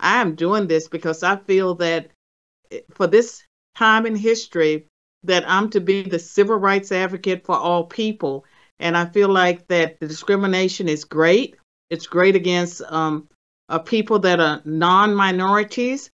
[0.00, 2.10] I am doing this because I feel that
[2.92, 3.42] for this
[3.76, 4.86] time in history,
[5.24, 8.44] that I'm to be the civil rights advocate for all people.
[8.78, 11.56] And I feel like that the discrimination is great.
[11.90, 13.28] It's great against um,
[13.68, 16.10] uh, people that are non minorities.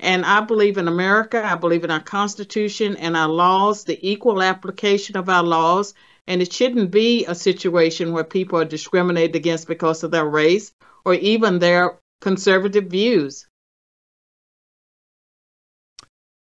[0.00, 1.44] And I believe in America.
[1.44, 5.94] I believe in our Constitution and our laws, the equal application of our laws.
[6.26, 10.72] And it shouldn't be a situation where people are discriminated against because of their race
[11.04, 13.46] or even their conservative views.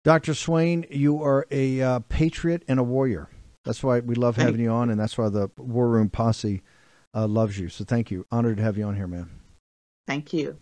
[0.05, 0.35] Dr.
[0.35, 3.31] Swain, you are a uh, patriot and a warrior.
[3.65, 6.63] That's why we love having you on, and that's why the War Room Posse
[7.15, 7.71] uh, loves you.
[7.71, 8.27] So thank you.
[8.31, 9.31] Honored to have you on here, man.
[10.07, 10.59] Thank you.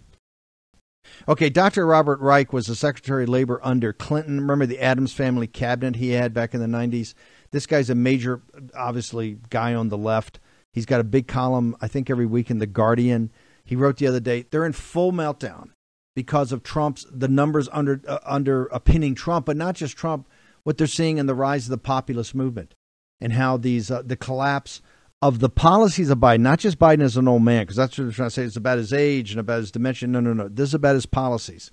[1.27, 1.85] Okay, Dr.
[1.85, 4.41] Robert Reich was the Secretary of Labor under Clinton.
[4.41, 7.15] Remember the Addams family cabinet he had back in the 90s?
[7.51, 8.41] This guy's a major,
[8.77, 10.39] obviously, guy on the left.
[10.73, 13.33] He's got a big column, I think, every week in The Guardian.
[13.65, 15.71] He wrote the other day, they're in full meltdown
[16.15, 20.29] because of Trump's the numbers under uh, under pinning Trump, but not just Trump.
[20.65, 22.75] What they're seeing in the rise of the populist movement
[23.21, 24.81] and how these uh, the collapse
[25.21, 28.05] of the policies of Biden, not just Biden as an old man, because that's what
[28.05, 28.43] they're trying to say.
[28.43, 30.13] It's about his age and about his dimension.
[30.13, 30.49] No, no, no.
[30.49, 31.71] This is about his policies,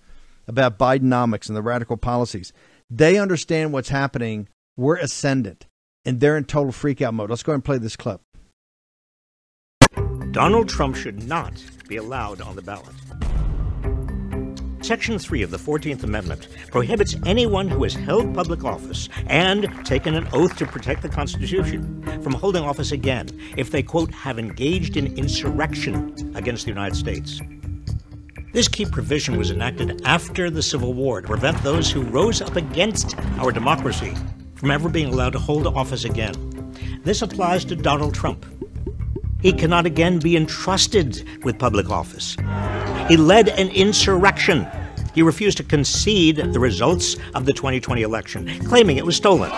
[0.48, 2.54] about Bidenomics and the radical policies.
[2.90, 4.48] They understand what's happening.
[4.78, 5.68] We're ascendant,
[6.06, 7.30] and they're in total freakout mode.
[7.30, 8.22] Let's go and play this clip.
[10.32, 11.54] Donald Trump should not
[11.88, 12.94] be allowed on the ballot.
[14.82, 20.14] Section 3 of the 14th Amendment prohibits anyone who has held public office and taken
[20.14, 23.28] an oath to protect the Constitution from holding office again
[23.58, 27.42] if they, quote, have engaged in insurrection against the United States.
[28.54, 32.56] This key provision was enacted after the Civil War to prevent those who rose up
[32.56, 34.14] against our democracy
[34.56, 36.36] from ever being allowed to hold office again.
[37.04, 38.46] This applies to Donald Trump.
[39.42, 42.36] He cannot again be entrusted with public office.
[43.08, 44.68] He led an insurrection
[45.14, 49.52] he refused to concede the results of the 2020 election, claiming it was stolen.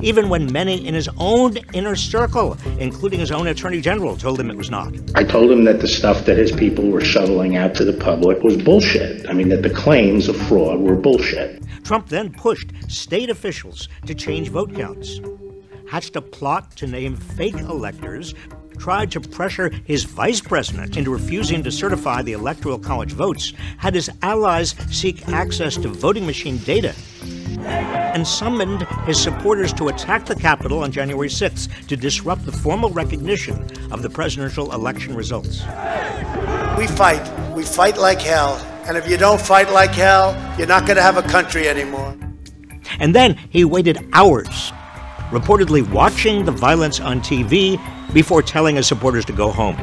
[0.00, 4.48] even when many in his own inner circle, including his own attorney general, told him
[4.48, 4.94] it was not.
[5.16, 8.42] I told him that the stuff that his people were shoveling out to the public
[8.44, 9.28] was bullshit.
[9.28, 11.62] I mean, that the claims of fraud were bullshit.
[11.82, 15.20] Trump then pushed state officials to change vote counts,
[15.88, 18.34] hatched a plot to name fake electors,
[18.78, 23.94] tried to pressure his vice president into refusing to certify the Electoral College votes, had
[23.94, 26.94] his allies seek access to voting machine data,
[27.60, 32.90] and summoned his supporters to attack the Capitol on January 6th to disrupt the formal
[32.90, 33.62] recognition
[33.92, 35.62] of the presidential election results.
[36.78, 37.54] We fight.
[37.54, 38.56] We fight like hell.
[38.86, 42.16] And if you don't fight like hell, you're not going to have a country anymore.
[43.00, 44.72] And then he waited hours,
[45.30, 47.78] reportedly watching the violence on TV
[48.12, 49.76] before telling his supporters to go home.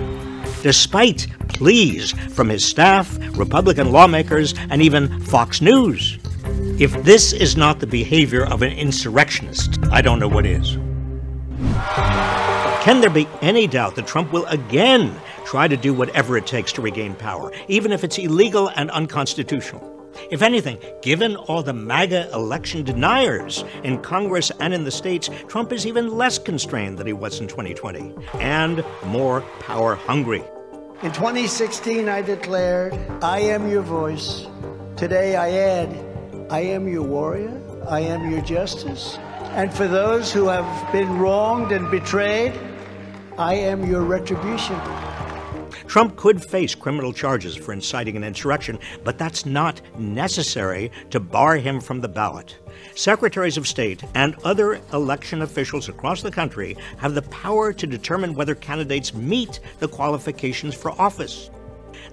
[0.62, 6.18] Despite pleas from his staff, Republican lawmakers, and even Fox News.
[6.80, 10.78] If this is not the behavior of an insurrectionist, I don't know what is.
[12.84, 15.16] Can there be any doubt that Trump will again
[15.46, 19.95] try to do whatever it takes to regain power, even if it's illegal and unconstitutional?
[20.32, 25.72] If anything, given all the MAGA election deniers in Congress and in the states, Trump
[25.72, 30.44] is even less constrained than he was in 2020 and more power hungry.
[31.04, 34.48] In 2016, I declared, I am your voice.
[34.96, 35.90] Today, I add,
[36.50, 37.62] I am your warrior.
[37.88, 39.18] I am your justice.
[39.54, 42.54] And for those who have been wronged and betrayed,
[43.38, 44.76] I am your retribution.
[45.88, 51.58] Trump could face criminal charges for inciting an insurrection, but that's not necessary to bar
[51.58, 52.58] him from the ballot.
[52.96, 58.34] Secretaries of State and other election officials across the country have the power to determine
[58.34, 61.50] whether candidates meet the qualifications for office.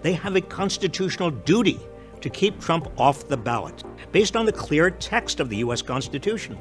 [0.03, 1.81] They have a constitutional duty
[2.21, 5.83] to keep Trump off the ballot, based on the clear text of the U.S.
[5.83, 6.57] Constitution.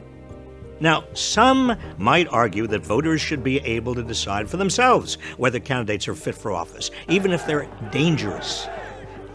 [0.82, 6.08] Now, some might argue that voters should be able to decide for themselves whether candidates
[6.08, 8.68] are fit for office, even if they're dangerous.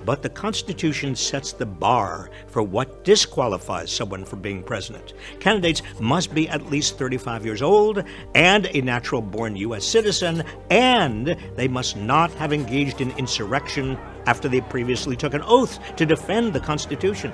[0.04, 5.14] But the Constitution sets the bar for what disqualifies someone from being president.
[5.38, 8.02] Candidates must be at least 35 years old
[8.34, 9.84] and a natural born U.S.
[9.84, 15.78] citizen, and they must not have engaged in insurrection after they previously took an oath
[15.94, 17.32] to defend the Constitution.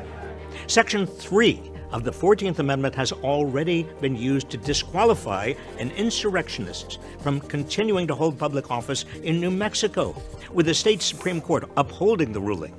[0.67, 7.41] Section 3 of the 14th Amendment has already been used to disqualify an insurrectionist from
[7.41, 10.17] continuing to hold public office in New Mexico,
[10.53, 12.75] with the state Supreme Court upholding the ruling.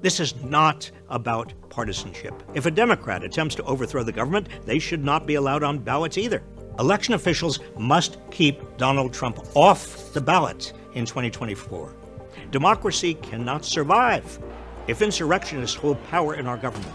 [0.00, 2.42] This is not about partisanship.
[2.54, 6.18] If a Democrat attempts to overthrow the government, they should not be allowed on ballots
[6.18, 6.42] either.
[6.78, 11.94] Election officials must keep Donald Trump off the ballot in 2024.
[12.50, 14.38] Democracy cannot survive
[14.88, 16.94] if insurrectionists hold power in our government.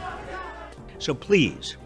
[1.05, 1.77] So please,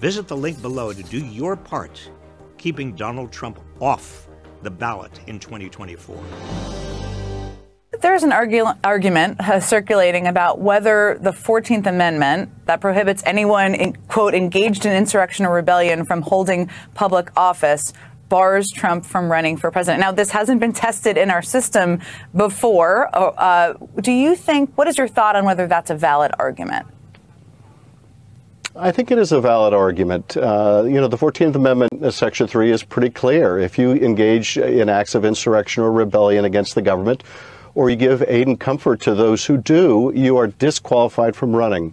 [0.00, 2.10] visit the link below to do your part
[2.56, 4.26] keeping Donald Trump off
[4.64, 6.20] the ballot in 2024.
[8.00, 13.94] There's an argu- argument uh, circulating about whether the 14th Amendment that prohibits anyone, in,
[14.08, 17.92] quote, engaged in insurrection or rebellion from holding public office
[18.28, 20.00] bars Trump from running for president.
[20.00, 22.00] Now, this hasn't been tested in our system
[22.34, 23.08] before.
[23.16, 26.88] Uh, do you think, what is your thought on whether that's a valid argument?
[28.80, 30.36] I think it is a valid argument.
[30.36, 33.58] Uh, you know, the 14th Amendment, uh, Section 3, is pretty clear.
[33.58, 37.24] If you engage in acts of insurrection or rebellion against the government,
[37.74, 41.92] or you give aid and comfort to those who do, you are disqualified from running.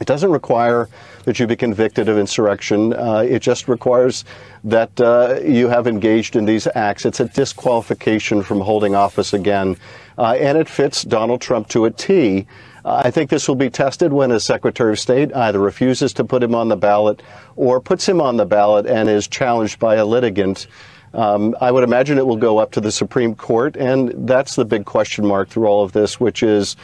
[0.00, 0.88] It doesn't require
[1.24, 2.94] that you be convicted of insurrection.
[2.94, 4.24] Uh, it just requires
[4.64, 7.04] that uh, you have engaged in these acts.
[7.04, 9.76] It's a disqualification from holding office again.
[10.16, 12.46] Uh, and it fits Donald Trump to a T.
[12.84, 16.42] I think this will be tested when a Secretary of State either refuses to put
[16.42, 17.22] him on the ballot
[17.56, 20.66] or puts him on the ballot and is challenged by a litigant.
[21.14, 24.66] Um, I would imagine it will go up to the Supreme Court, and that's the
[24.66, 26.76] big question mark through all of this, which is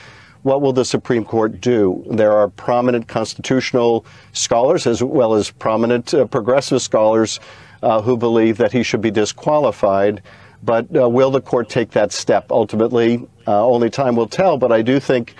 [0.42, 2.02] what will the Supreme Court do?
[2.10, 7.40] There are prominent constitutional scholars as well as prominent uh, progressive scholars
[7.82, 10.22] uh, who believe that he should be disqualified.
[10.62, 13.26] But uh, will the court take that step ultimately?
[13.46, 14.56] Uh, only time will tell.
[14.56, 15.34] But I do think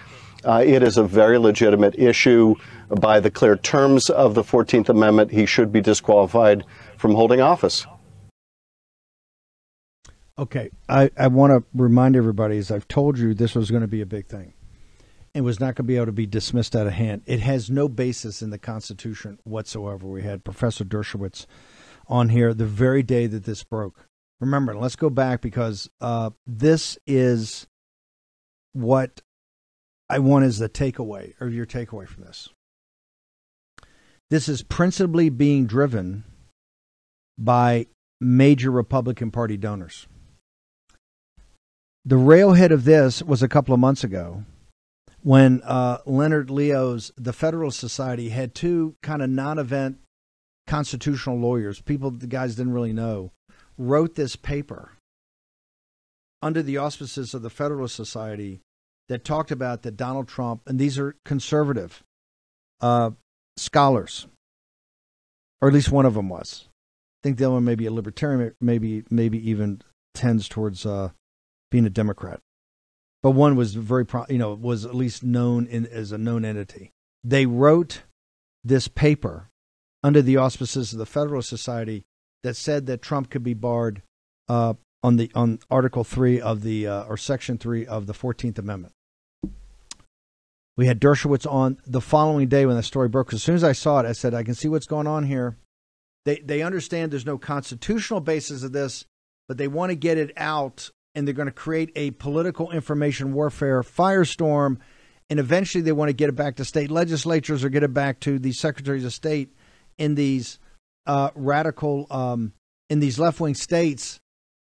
[0.44, 2.54] uh, it is a very legitimate issue.
[2.88, 6.64] By the clear terms of the 14th Amendment, he should be disqualified
[6.96, 7.86] from holding office.
[10.38, 13.88] Okay, I, I want to remind everybody, as I've told you, this was going to
[13.88, 14.54] be a big thing.
[15.34, 17.22] It was not going to be able to be dismissed out of hand.
[17.26, 20.06] It has no basis in the Constitution whatsoever.
[20.06, 21.46] We had Professor Dershowitz
[22.08, 24.08] on here the very day that this broke.
[24.40, 27.68] Remember, let's go back because uh, this is
[28.72, 29.20] what
[30.10, 32.48] I want as the takeaway or your takeaway from this.
[34.28, 36.24] This is principally being driven
[37.38, 37.86] by
[38.20, 40.08] major Republican Party donors.
[42.04, 44.44] The railhead of this was a couple of months ago
[45.22, 49.98] when uh, Leonard Leo's The Federalist Society had two kind of non event
[50.66, 53.30] constitutional lawyers, people the guys didn't really know,
[53.78, 54.96] wrote this paper
[56.42, 58.60] under the auspices of the Federalist Society
[59.10, 62.04] that talked about that Donald Trump, and these are conservative
[62.80, 63.10] uh,
[63.56, 64.28] scholars,
[65.60, 66.68] or at least one of them was.
[66.68, 69.82] I think the other one may be a libertarian, maybe maybe even
[70.14, 71.10] tends towards uh,
[71.72, 72.38] being a Democrat.
[73.20, 76.44] But one was very, pro- you know, was at least known in, as a known
[76.44, 76.92] entity.
[77.24, 78.02] They wrote
[78.62, 79.48] this paper
[80.04, 82.04] under the auspices of the Federalist Society
[82.44, 84.02] that said that Trump could be barred
[84.48, 88.56] uh, on the on Article Three of the uh, or Section Three of the Fourteenth
[88.56, 88.94] Amendment.
[90.76, 93.32] We had Dershowitz on the following day when the story broke.
[93.32, 95.56] As soon as I saw it, I said, "I can see what's going on here."
[96.24, 99.04] They they understand there's no constitutional basis of this,
[99.48, 103.32] but they want to get it out, and they're going to create a political information
[103.32, 104.78] warfare firestorm,
[105.28, 108.20] and eventually they want to get it back to state legislatures or get it back
[108.20, 109.54] to the secretaries of state
[109.98, 110.58] in these
[111.06, 112.52] uh, radical um,
[112.88, 114.20] in these left wing states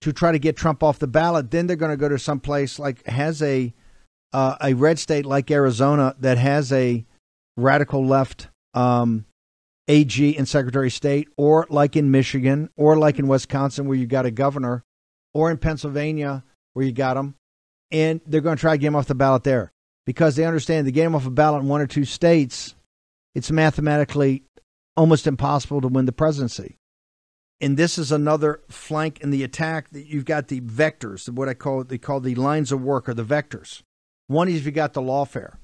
[0.00, 1.50] to try to get Trump off the ballot.
[1.50, 3.74] Then they're going to go to some place like has a
[4.32, 7.04] uh, a red state like Arizona that has a
[7.56, 9.24] radical left um,
[9.88, 14.06] AG and Secretary of State, or like in Michigan, or like in Wisconsin where you
[14.06, 14.84] got a governor,
[15.32, 17.34] or in Pennsylvania where you got them,
[17.90, 19.72] and they're going to try to get him off the ballot there
[20.04, 22.74] because they understand get him off a ballot in one or two states,
[23.34, 24.42] it's mathematically
[24.96, 26.76] almost impossible to win the presidency.
[27.60, 31.54] And this is another flank in the attack that you've got the vectors, what I
[31.54, 33.82] call they call the lines of work or the vectors.
[34.28, 35.56] One is you got the lawfare.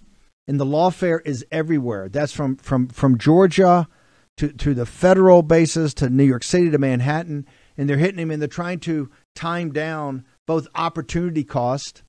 [0.47, 2.09] And the lawfare is everywhere.
[2.09, 3.89] That's from from from Georgia
[4.37, 7.47] to, to the federal bases to New York City to Manhattan.
[7.77, 12.03] And they're hitting him and they're trying to time down both opportunity cost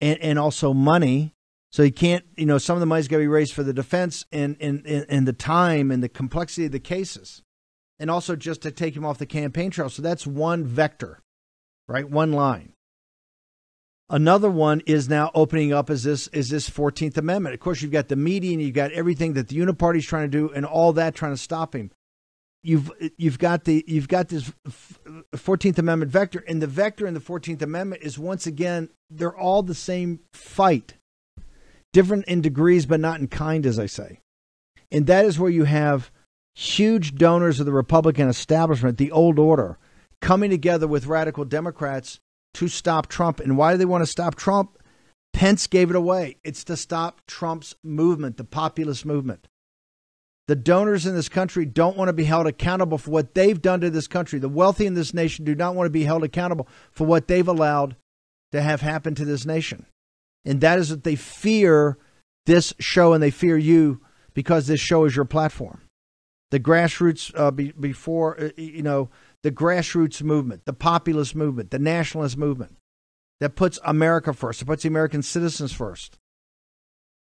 [0.00, 1.34] and, and also money.
[1.70, 3.72] So you can't, you know, some of the money's got to be raised for the
[3.72, 7.42] defense and, and, and the time and the complexity of the cases
[7.98, 9.88] and also just to take him off the campaign trail.
[9.88, 11.22] So that's one vector,
[11.88, 12.08] right?
[12.08, 12.74] One line.
[14.10, 17.54] Another one is now opening up is this is this 14th Amendment.
[17.54, 20.38] Of course, you've got the media and you've got everything that the Uniparty's trying to
[20.38, 21.90] do and all that trying to stop him.
[22.62, 24.52] You've you've got the you've got this
[25.34, 29.62] 14th Amendment vector, and the vector in the 14th Amendment is once again they're all
[29.62, 30.94] the same fight,
[31.92, 34.20] different in degrees but not in kind, as I say,
[34.92, 36.12] and that is where you have
[36.54, 39.78] huge donors of the Republican establishment, the old order,
[40.20, 42.20] coming together with radical Democrats
[42.54, 43.40] to stop Trump.
[43.40, 44.78] And why do they want to stop Trump?
[45.32, 46.36] Pence gave it away.
[46.44, 49.48] It's to stop Trump's movement, the populist movement.
[50.48, 53.80] The donors in this country don't want to be held accountable for what they've done
[53.80, 54.38] to this country.
[54.38, 57.46] The wealthy in this nation do not want to be held accountable for what they've
[57.46, 57.96] allowed
[58.50, 59.86] to have happen to this nation.
[60.44, 61.96] And that is that they fear
[62.44, 64.00] this show and they fear you
[64.34, 65.80] because this show is your platform
[66.52, 69.10] the grassroots uh, be, before uh, you know
[69.42, 72.76] the grassroots movement, the populist movement, the nationalist movement
[73.40, 76.18] that puts America first, that puts the American citizens first.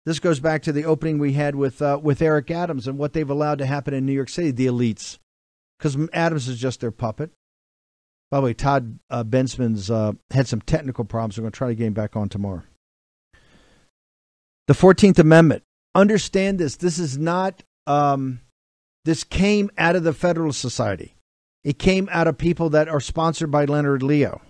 [0.07, 3.13] This goes back to the opening we had with uh, with Eric Adams and what
[3.13, 5.19] they've allowed to happen in New York City, the elites,
[5.79, 7.31] because Adams is just their puppet.
[8.31, 11.37] By the way, Todd uh, Bensman's uh, had some technical problems.
[11.37, 12.63] We're going to try to get him back on tomorrow.
[14.69, 15.65] The Fourteenth Amendment.
[15.95, 16.77] Understand this.
[16.77, 17.63] This is not.
[17.87, 18.41] Um,
[19.05, 21.15] this came out of the Federalist Society.
[21.63, 24.41] It came out of people that are sponsored by Leonard Leo.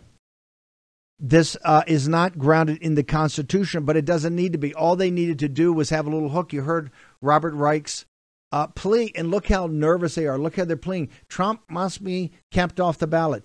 [1.19, 4.73] This uh, is not grounded in the Constitution, but it doesn't need to be.
[4.75, 6.53] All they needed to do was have a little hook.
[6.53, 6.91] You heard
[7.21, 8.07] Robert Reich's
[8.53, 10.39] uh, plea, and look how nervous they are.
[10.39, 11.11] Look how they're pleading.
[11.29, 13.45] Trump must be kept off the ballot.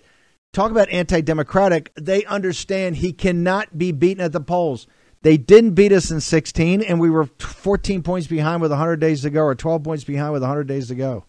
[0.52, 1.92] Talk about anti democratic.
[1.96, 4.86] They understand he cannot be beaten at the polls.
[5.22, 9.22] They didn't beat us in 16, and we were 14 points behind with 100 days
[9.22, 11.24] to go, or 12 points behind with 100 days to go.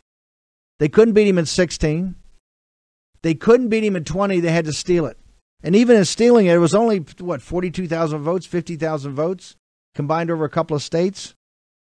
[0.80, 2.16] They couldn't beat him in 16.
[3.22, 4.40] They couldn't beat him in 20.
[4.40, 5.18] They had to steal it.
[5.64, 9.56] And even in stealing it, it was only, what, 42,000 votes, 50,000 votes
[9.96, 11.34] combined over a couple of states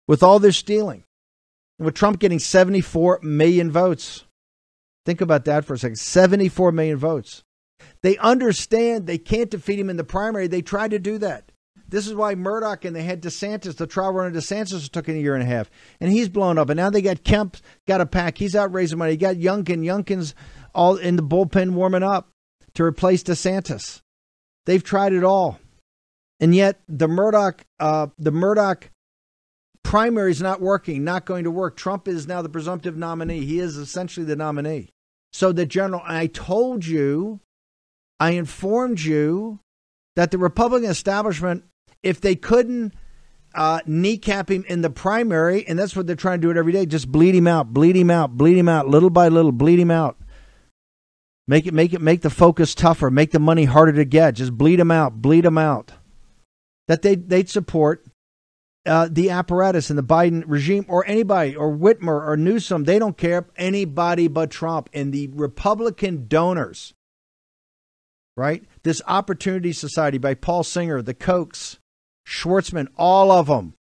[0.06, 1.04] with all this stealing.
[1.78, 4.24] And with Trump getting 74 million votes.
[5.04, 7.42] Think about that for a second 74 million votes.
[8.02, 10.46] They understand they can't defeat him in the primary.
[10.46, 11.50] They tried to do that.
[11.88, 15.18] This is why Murdoch and they had DeSantis, the trial runner DeSantis took in a
[15.18, 15.70] year and a half,
[16.00, 16.70] and he's blown up.
[16.70, 18.38] And now they got Kemp, got a PAC.
[18.38, 19.12] He's out raising money.
[19.12, 20.34] You got Youngkin, Youngkin's
[20.74, 22.28] all in the bullpen warming up
[22.74, 24.00] to replace DeSantis.
[24.66, 25.58] They've tried it all,
[26.40, 28.90] and yet the Murdoch, uh, the Murdoch
[29.82, 31.76] primary is not working, not going to work.
[31.76, 33.44] Trump is now the presumptive nominee.
[33.44, 34.88] He is essentially the nominee.
[35.32, 37.40] So the general, I told you,
[38.20, 39.60] I informed you
[40.14, 41.64] that the Republican establishment,
[42.02, 42.94] if they couldn't
[43.54, 46.72] uh, kneecap him in the primary, and that's what they're trying to do it every
[46.72, 49.78] day, just bleed him out, bleed him out, bleed him out, little by little, bleed
[49.78, 50.16] him out.
[51.52, 54.36] Make it, make it, make the focus tougher, make the money harder to get.
[54.36, 55.92] Just bleed them out, bleed them out.
[56.88, 58.06] That they they'd support
[58.86, 62.84] uh, the apparatus in the Biden regime or anybody or Whitmer or Newsom.
[62.84, 66.94] They don't care anybody but Trump and the Republican donors.
[68.34, 71.76] Right, this Opportunity Society by Paul Singer, the Kochs,
[72.26, 73.74] Schwarzman, all of them.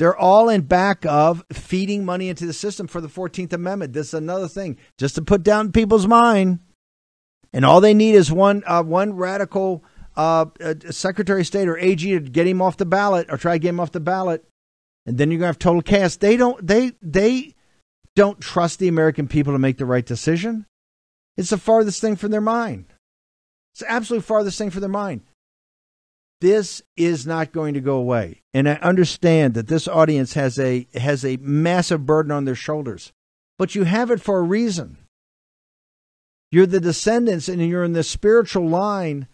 [0.00, 3.92] They're all in back of feeding money into the system for the 14th Amendment.
[3.92, 6.58] This is another thing, just to put down people's mind.
[7.52, 9.84] And all they need is one uh, one radical
[10.16, 13.54] uh, uh, Secretary of State or AG to get him off the ballot or try
[13.54, 14.44] to get him off the ballot,
[15.06, 16.16] and then you're gonna have total chaos.
[16.16, 17.54] They don't they they
[18.14, 20.66] don't trust the American people to make the right decision.
[21.36, 22.86] It's the farthest thing from their mind.
[23.72, 25.22] It's the absolute farthest thing from their mind.
[26.40, 28.42] This is not going to go away.
[28.52, 33.12] And I understand that this audience has a has a massive burden on their shoulders.
[33.58, 34.98] But you have it for a reason.
[36.52, 39.26] You're the descendants and you're in the spiritual line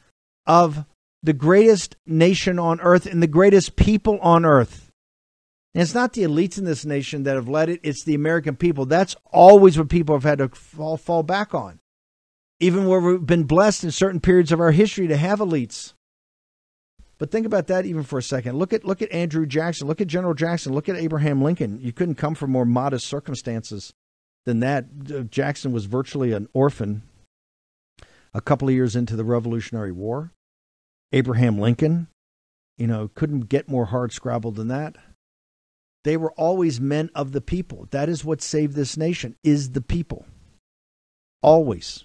[0.46, 0.86] of
[1.22, 4.90] the greatest nation on earth and the greatest people on earth.
[5.74, 8.54] And it's not the elites in this nation that have led it, it's the American
[8.54, 8.86] people.
[8.86, 11.80] That's always what people have had to fall, fall back on.
[12.60, 15.94] Even where we've been blessed in certain periods of our history to have elites.
[17.18, 18.58] But think about that even for a second.
[18.58, 19.88] Look at look at Andrew Jackson.
[19.88, 20.72] Look at General Jackson.
[20.72, 21.80] Look at Abraham Lincoln.
[21.80, 23.92] You couldn't come from more modest circumstances
[24.46, 24.86] than that.
[25.12, 27.02] Uh, Jackson was virtually an orphan
[28.34, 30.32] a couple of years into the Revolutionary War.
[31.12, 32.08] Abraham Lincoln,
[32.76, 34.96] you know, couldn't get more hard scrabble than that.
[36.04, 37.88] They were always men of the people.
[37.90, 40.26] That is what saved this nation is the people.
[41.42, 42.04] Always.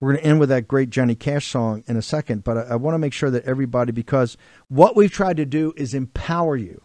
[0.00, 2.60] We're going to end with that great Johnny Cash song in a second, but I,
[2.62, 4.36] I want to make sure that everybody, because
[4.68, 6.82] what we've tried to do is empower you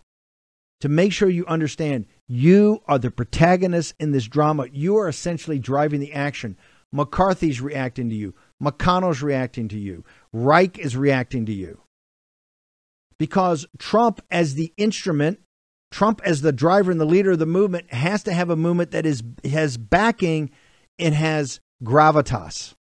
[0.79, 4.67] to make sure you understand you are the protagonist in this drama.
[4.71, 6.57] You are essentially driving the action.
[6.91, 8.33] McCarthy's reacting to you.
[8.61, 10.03] McConnell's reacting to you.
[10.33, 11.81] Reich is reacting to you.
[13.17, 15.39] Because Trump, as the instrument,
[15.91, 18.91] Trump as the driver and the leader of the movement, has to have a movement
[18.91, 20.49] that is has backing
[20.97, 22.73] and has gravitas.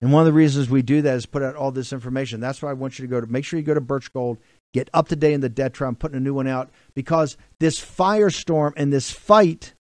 [0.00, 2.40] And one of the reasons we do that is put out all this information.
[2.40, 4.38] That's why I want you to go to make sure you go to Birch Gold,
[4.72, 5.88] get up to date in the debt trap.
[5.88, 9.74] I'm putting a new one out because this firestorm and this fight,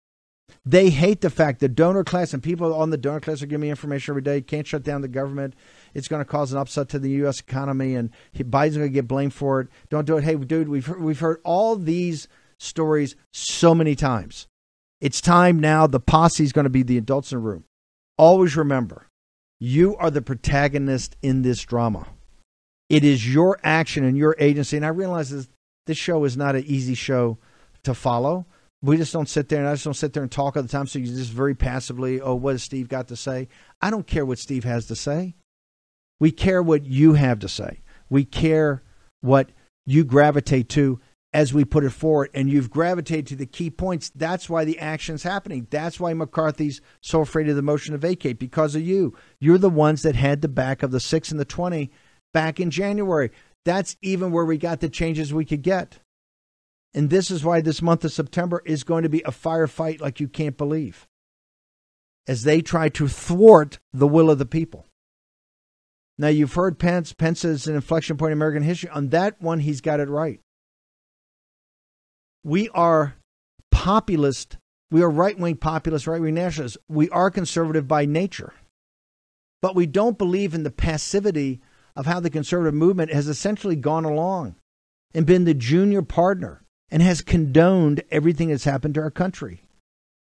[0.71, 3.63] they hate the fact that donor class and people on the donor class are giving
[3.63, 4.43] me information every day.
[4.43, 5.55] Can't shut down the government.
[5.95, 7.41] It's going to cause an upset to the U.S.
[7.41, 9.69] economy, and Biden's going to get blamed for it.
[9.89, 10.25] Don't do it.
[10.25, 14.47] Hey, dude, we've heard, we've heard all these stories so many times.
[15.01, 15.87] It's time now.
[15.87, 17.65] The posse is going to be the adults in the room.
[18.19, 19.07] Always remember
[19.59, 22.09] you are the protagonist in this drama.
[22.91, 24.77] It is your action and your agency.
[24.77, 25.49] And I realize this,
[25.87, 27.39] this show is not an easy show
[27.85, 28.45] to follow.
[28.81, 30.69] We just don't sit there and I just don't sit there and talk all the
[30.69, 30.87] time.
[30.87, 33.49] So you just very passively, oh, what has Steve got to say?
[33.81, 35.35] I don't care what Steve has to say.
[36.21, 37.81] We care what you have to say.
[38.09, 38.83] We care
[39.21, 39.51] what
[39.85, 41.01] you gravitate to
[41.33, 44.11] as we put it forward, and you've gravitated to the key points.
[44.15, 45.67] That's why the action's happening.
[45.71, 49.15] That's why McCarthy's so afraid of the motion to vacate because of you.
[49.39, 51.91] You're the ones that had the back of the six and the 20
[52.33, 53.31] back in January.
[53.65, 55.99] That's even where we got the changes we could get.
[56.99, 60.19] And this is why this month of September is going to be a firefight like
[60.19, 61.07] you can't believe
[62.27, 64.85] as they try to thwart the will of the people.
[66.19, 67.13] Now, you've heard Pence.
[67.13, 68.91] Pence is an inflection point in American history.
[68.91, 70.41] On that one, he's got it right
[72.43, 73.15] we are
[73.71, 74.57] populist.
[74.91, 76.79] We are right wing populist, right wing nationalists.
[76.89, 78.55] We are conservative by nature.
[79.61, 81.61] But we don't believe in the passivity
[81.95, 84.57] of how the conservative movement has essentially gone along
[85.15, 89.63] and been the junior partner and has condoned everything that's happened to our country.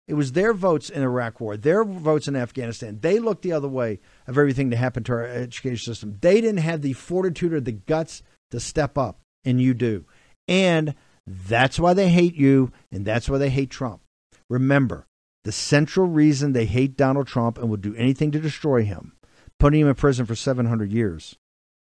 [0.07, 2.99] It was their votes in Iraq War, their votes in Afghanistan.
[3.01, 6.17] They looked the other way of everything that happened to our education system.
[6.21, 10.05] They didn't have the fortitude or the guts to step up, and you do.
[10.47, 10.95] And
[11.25, 14.01] that's why they hate you, and that's why they hate Trump.
[14.49, 15.05] Remember,
[15.43, 19.13] the central reason they hate Donald Trump and will do anything to destroy him,
[19.59, 21.35] putting him in prison for 700 years,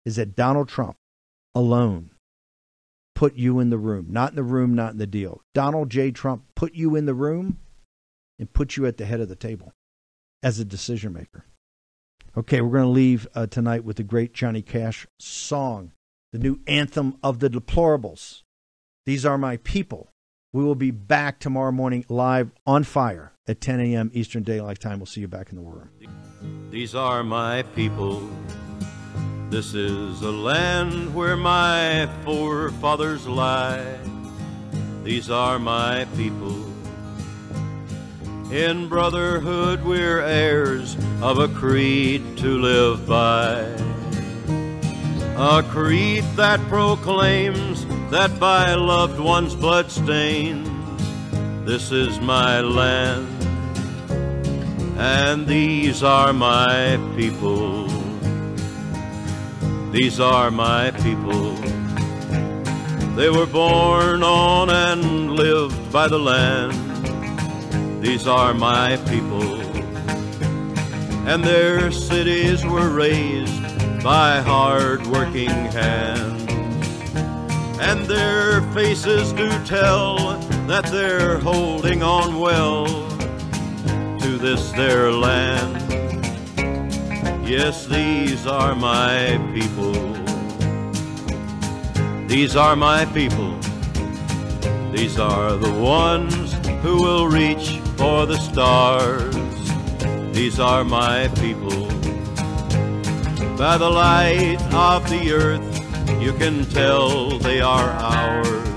[0.05, 0.97] is that Donald Trump
[1.57, 2.11] alone
[3.15, 4.07] put you in the room.
[4.11, 5.43] Not in the room, not in the deal.
[5.55, 6.11] Donald J.
[6.11, 7.59] Trump put you in the room
[8.39, 9.73] and put you at the head of the table
[10.43, 11.45] as a decision maker.
[12.37, 15.93] Okay, we're going to leave uh, tonight with the great Johnny Cash song,
[16.33, 18.43] the new anthem of the deplorables.
[19.05, 20.09] These are my people.
[20.53, 24.11] We will be back tomorrow morning live on fire at 10 a.m.
[24.15, 24.99] Eastern Daylight Time.
[24.99, 26.71] We'll see you back in the war room.
[26.71, 28.29] These are my people.
[29.53, 33.99] This is a land where my forefathers lie.
[35.05, 36.57] These are my people.
[38.51, 43.59] In brotherhood, we're heirs of a creed to live by.
[45.37, 50.67] A creed that proclaims that by loved ones' blood stains,
[51.67, 53.29] this is my land,
[54.97, 58.02] and these are my people.
[59.93, 61.53] These are my people.
[63.14, 66.72] They were born on and lived by the land.
[68.03, 69.43] These are my people.
[71.28, 73.62] And their cities were raised
[74.03, 76.43] by hard working hands.
[77.78, 80.38] And their faces do tell
[80.68, 82.86] that they're holding on well
[84.20, 85.82] to this their land.
[87.45, 89.93] Yes, these are my people.
[92.28, 93.59] These are my people.
[94.93, 99.34] These are the ones who will reach for the stars.
[100.32, 101.88] These are my people.
[103.59, 108.68] By the light of the earth, you can tell they are ours.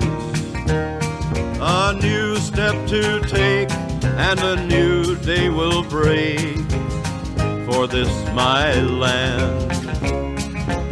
[1.61, 3.71] A new step to take,
[4.17, 6.64] and a new day will break
[7.75, 8.73] for this my
[9.03, 9.69] land.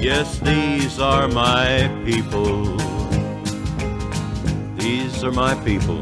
[0.04, 2.66] Yes, these are my people.
[4.76, 6.02] These are my people.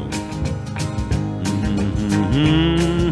[2.34, 3.11] Mm-hmm.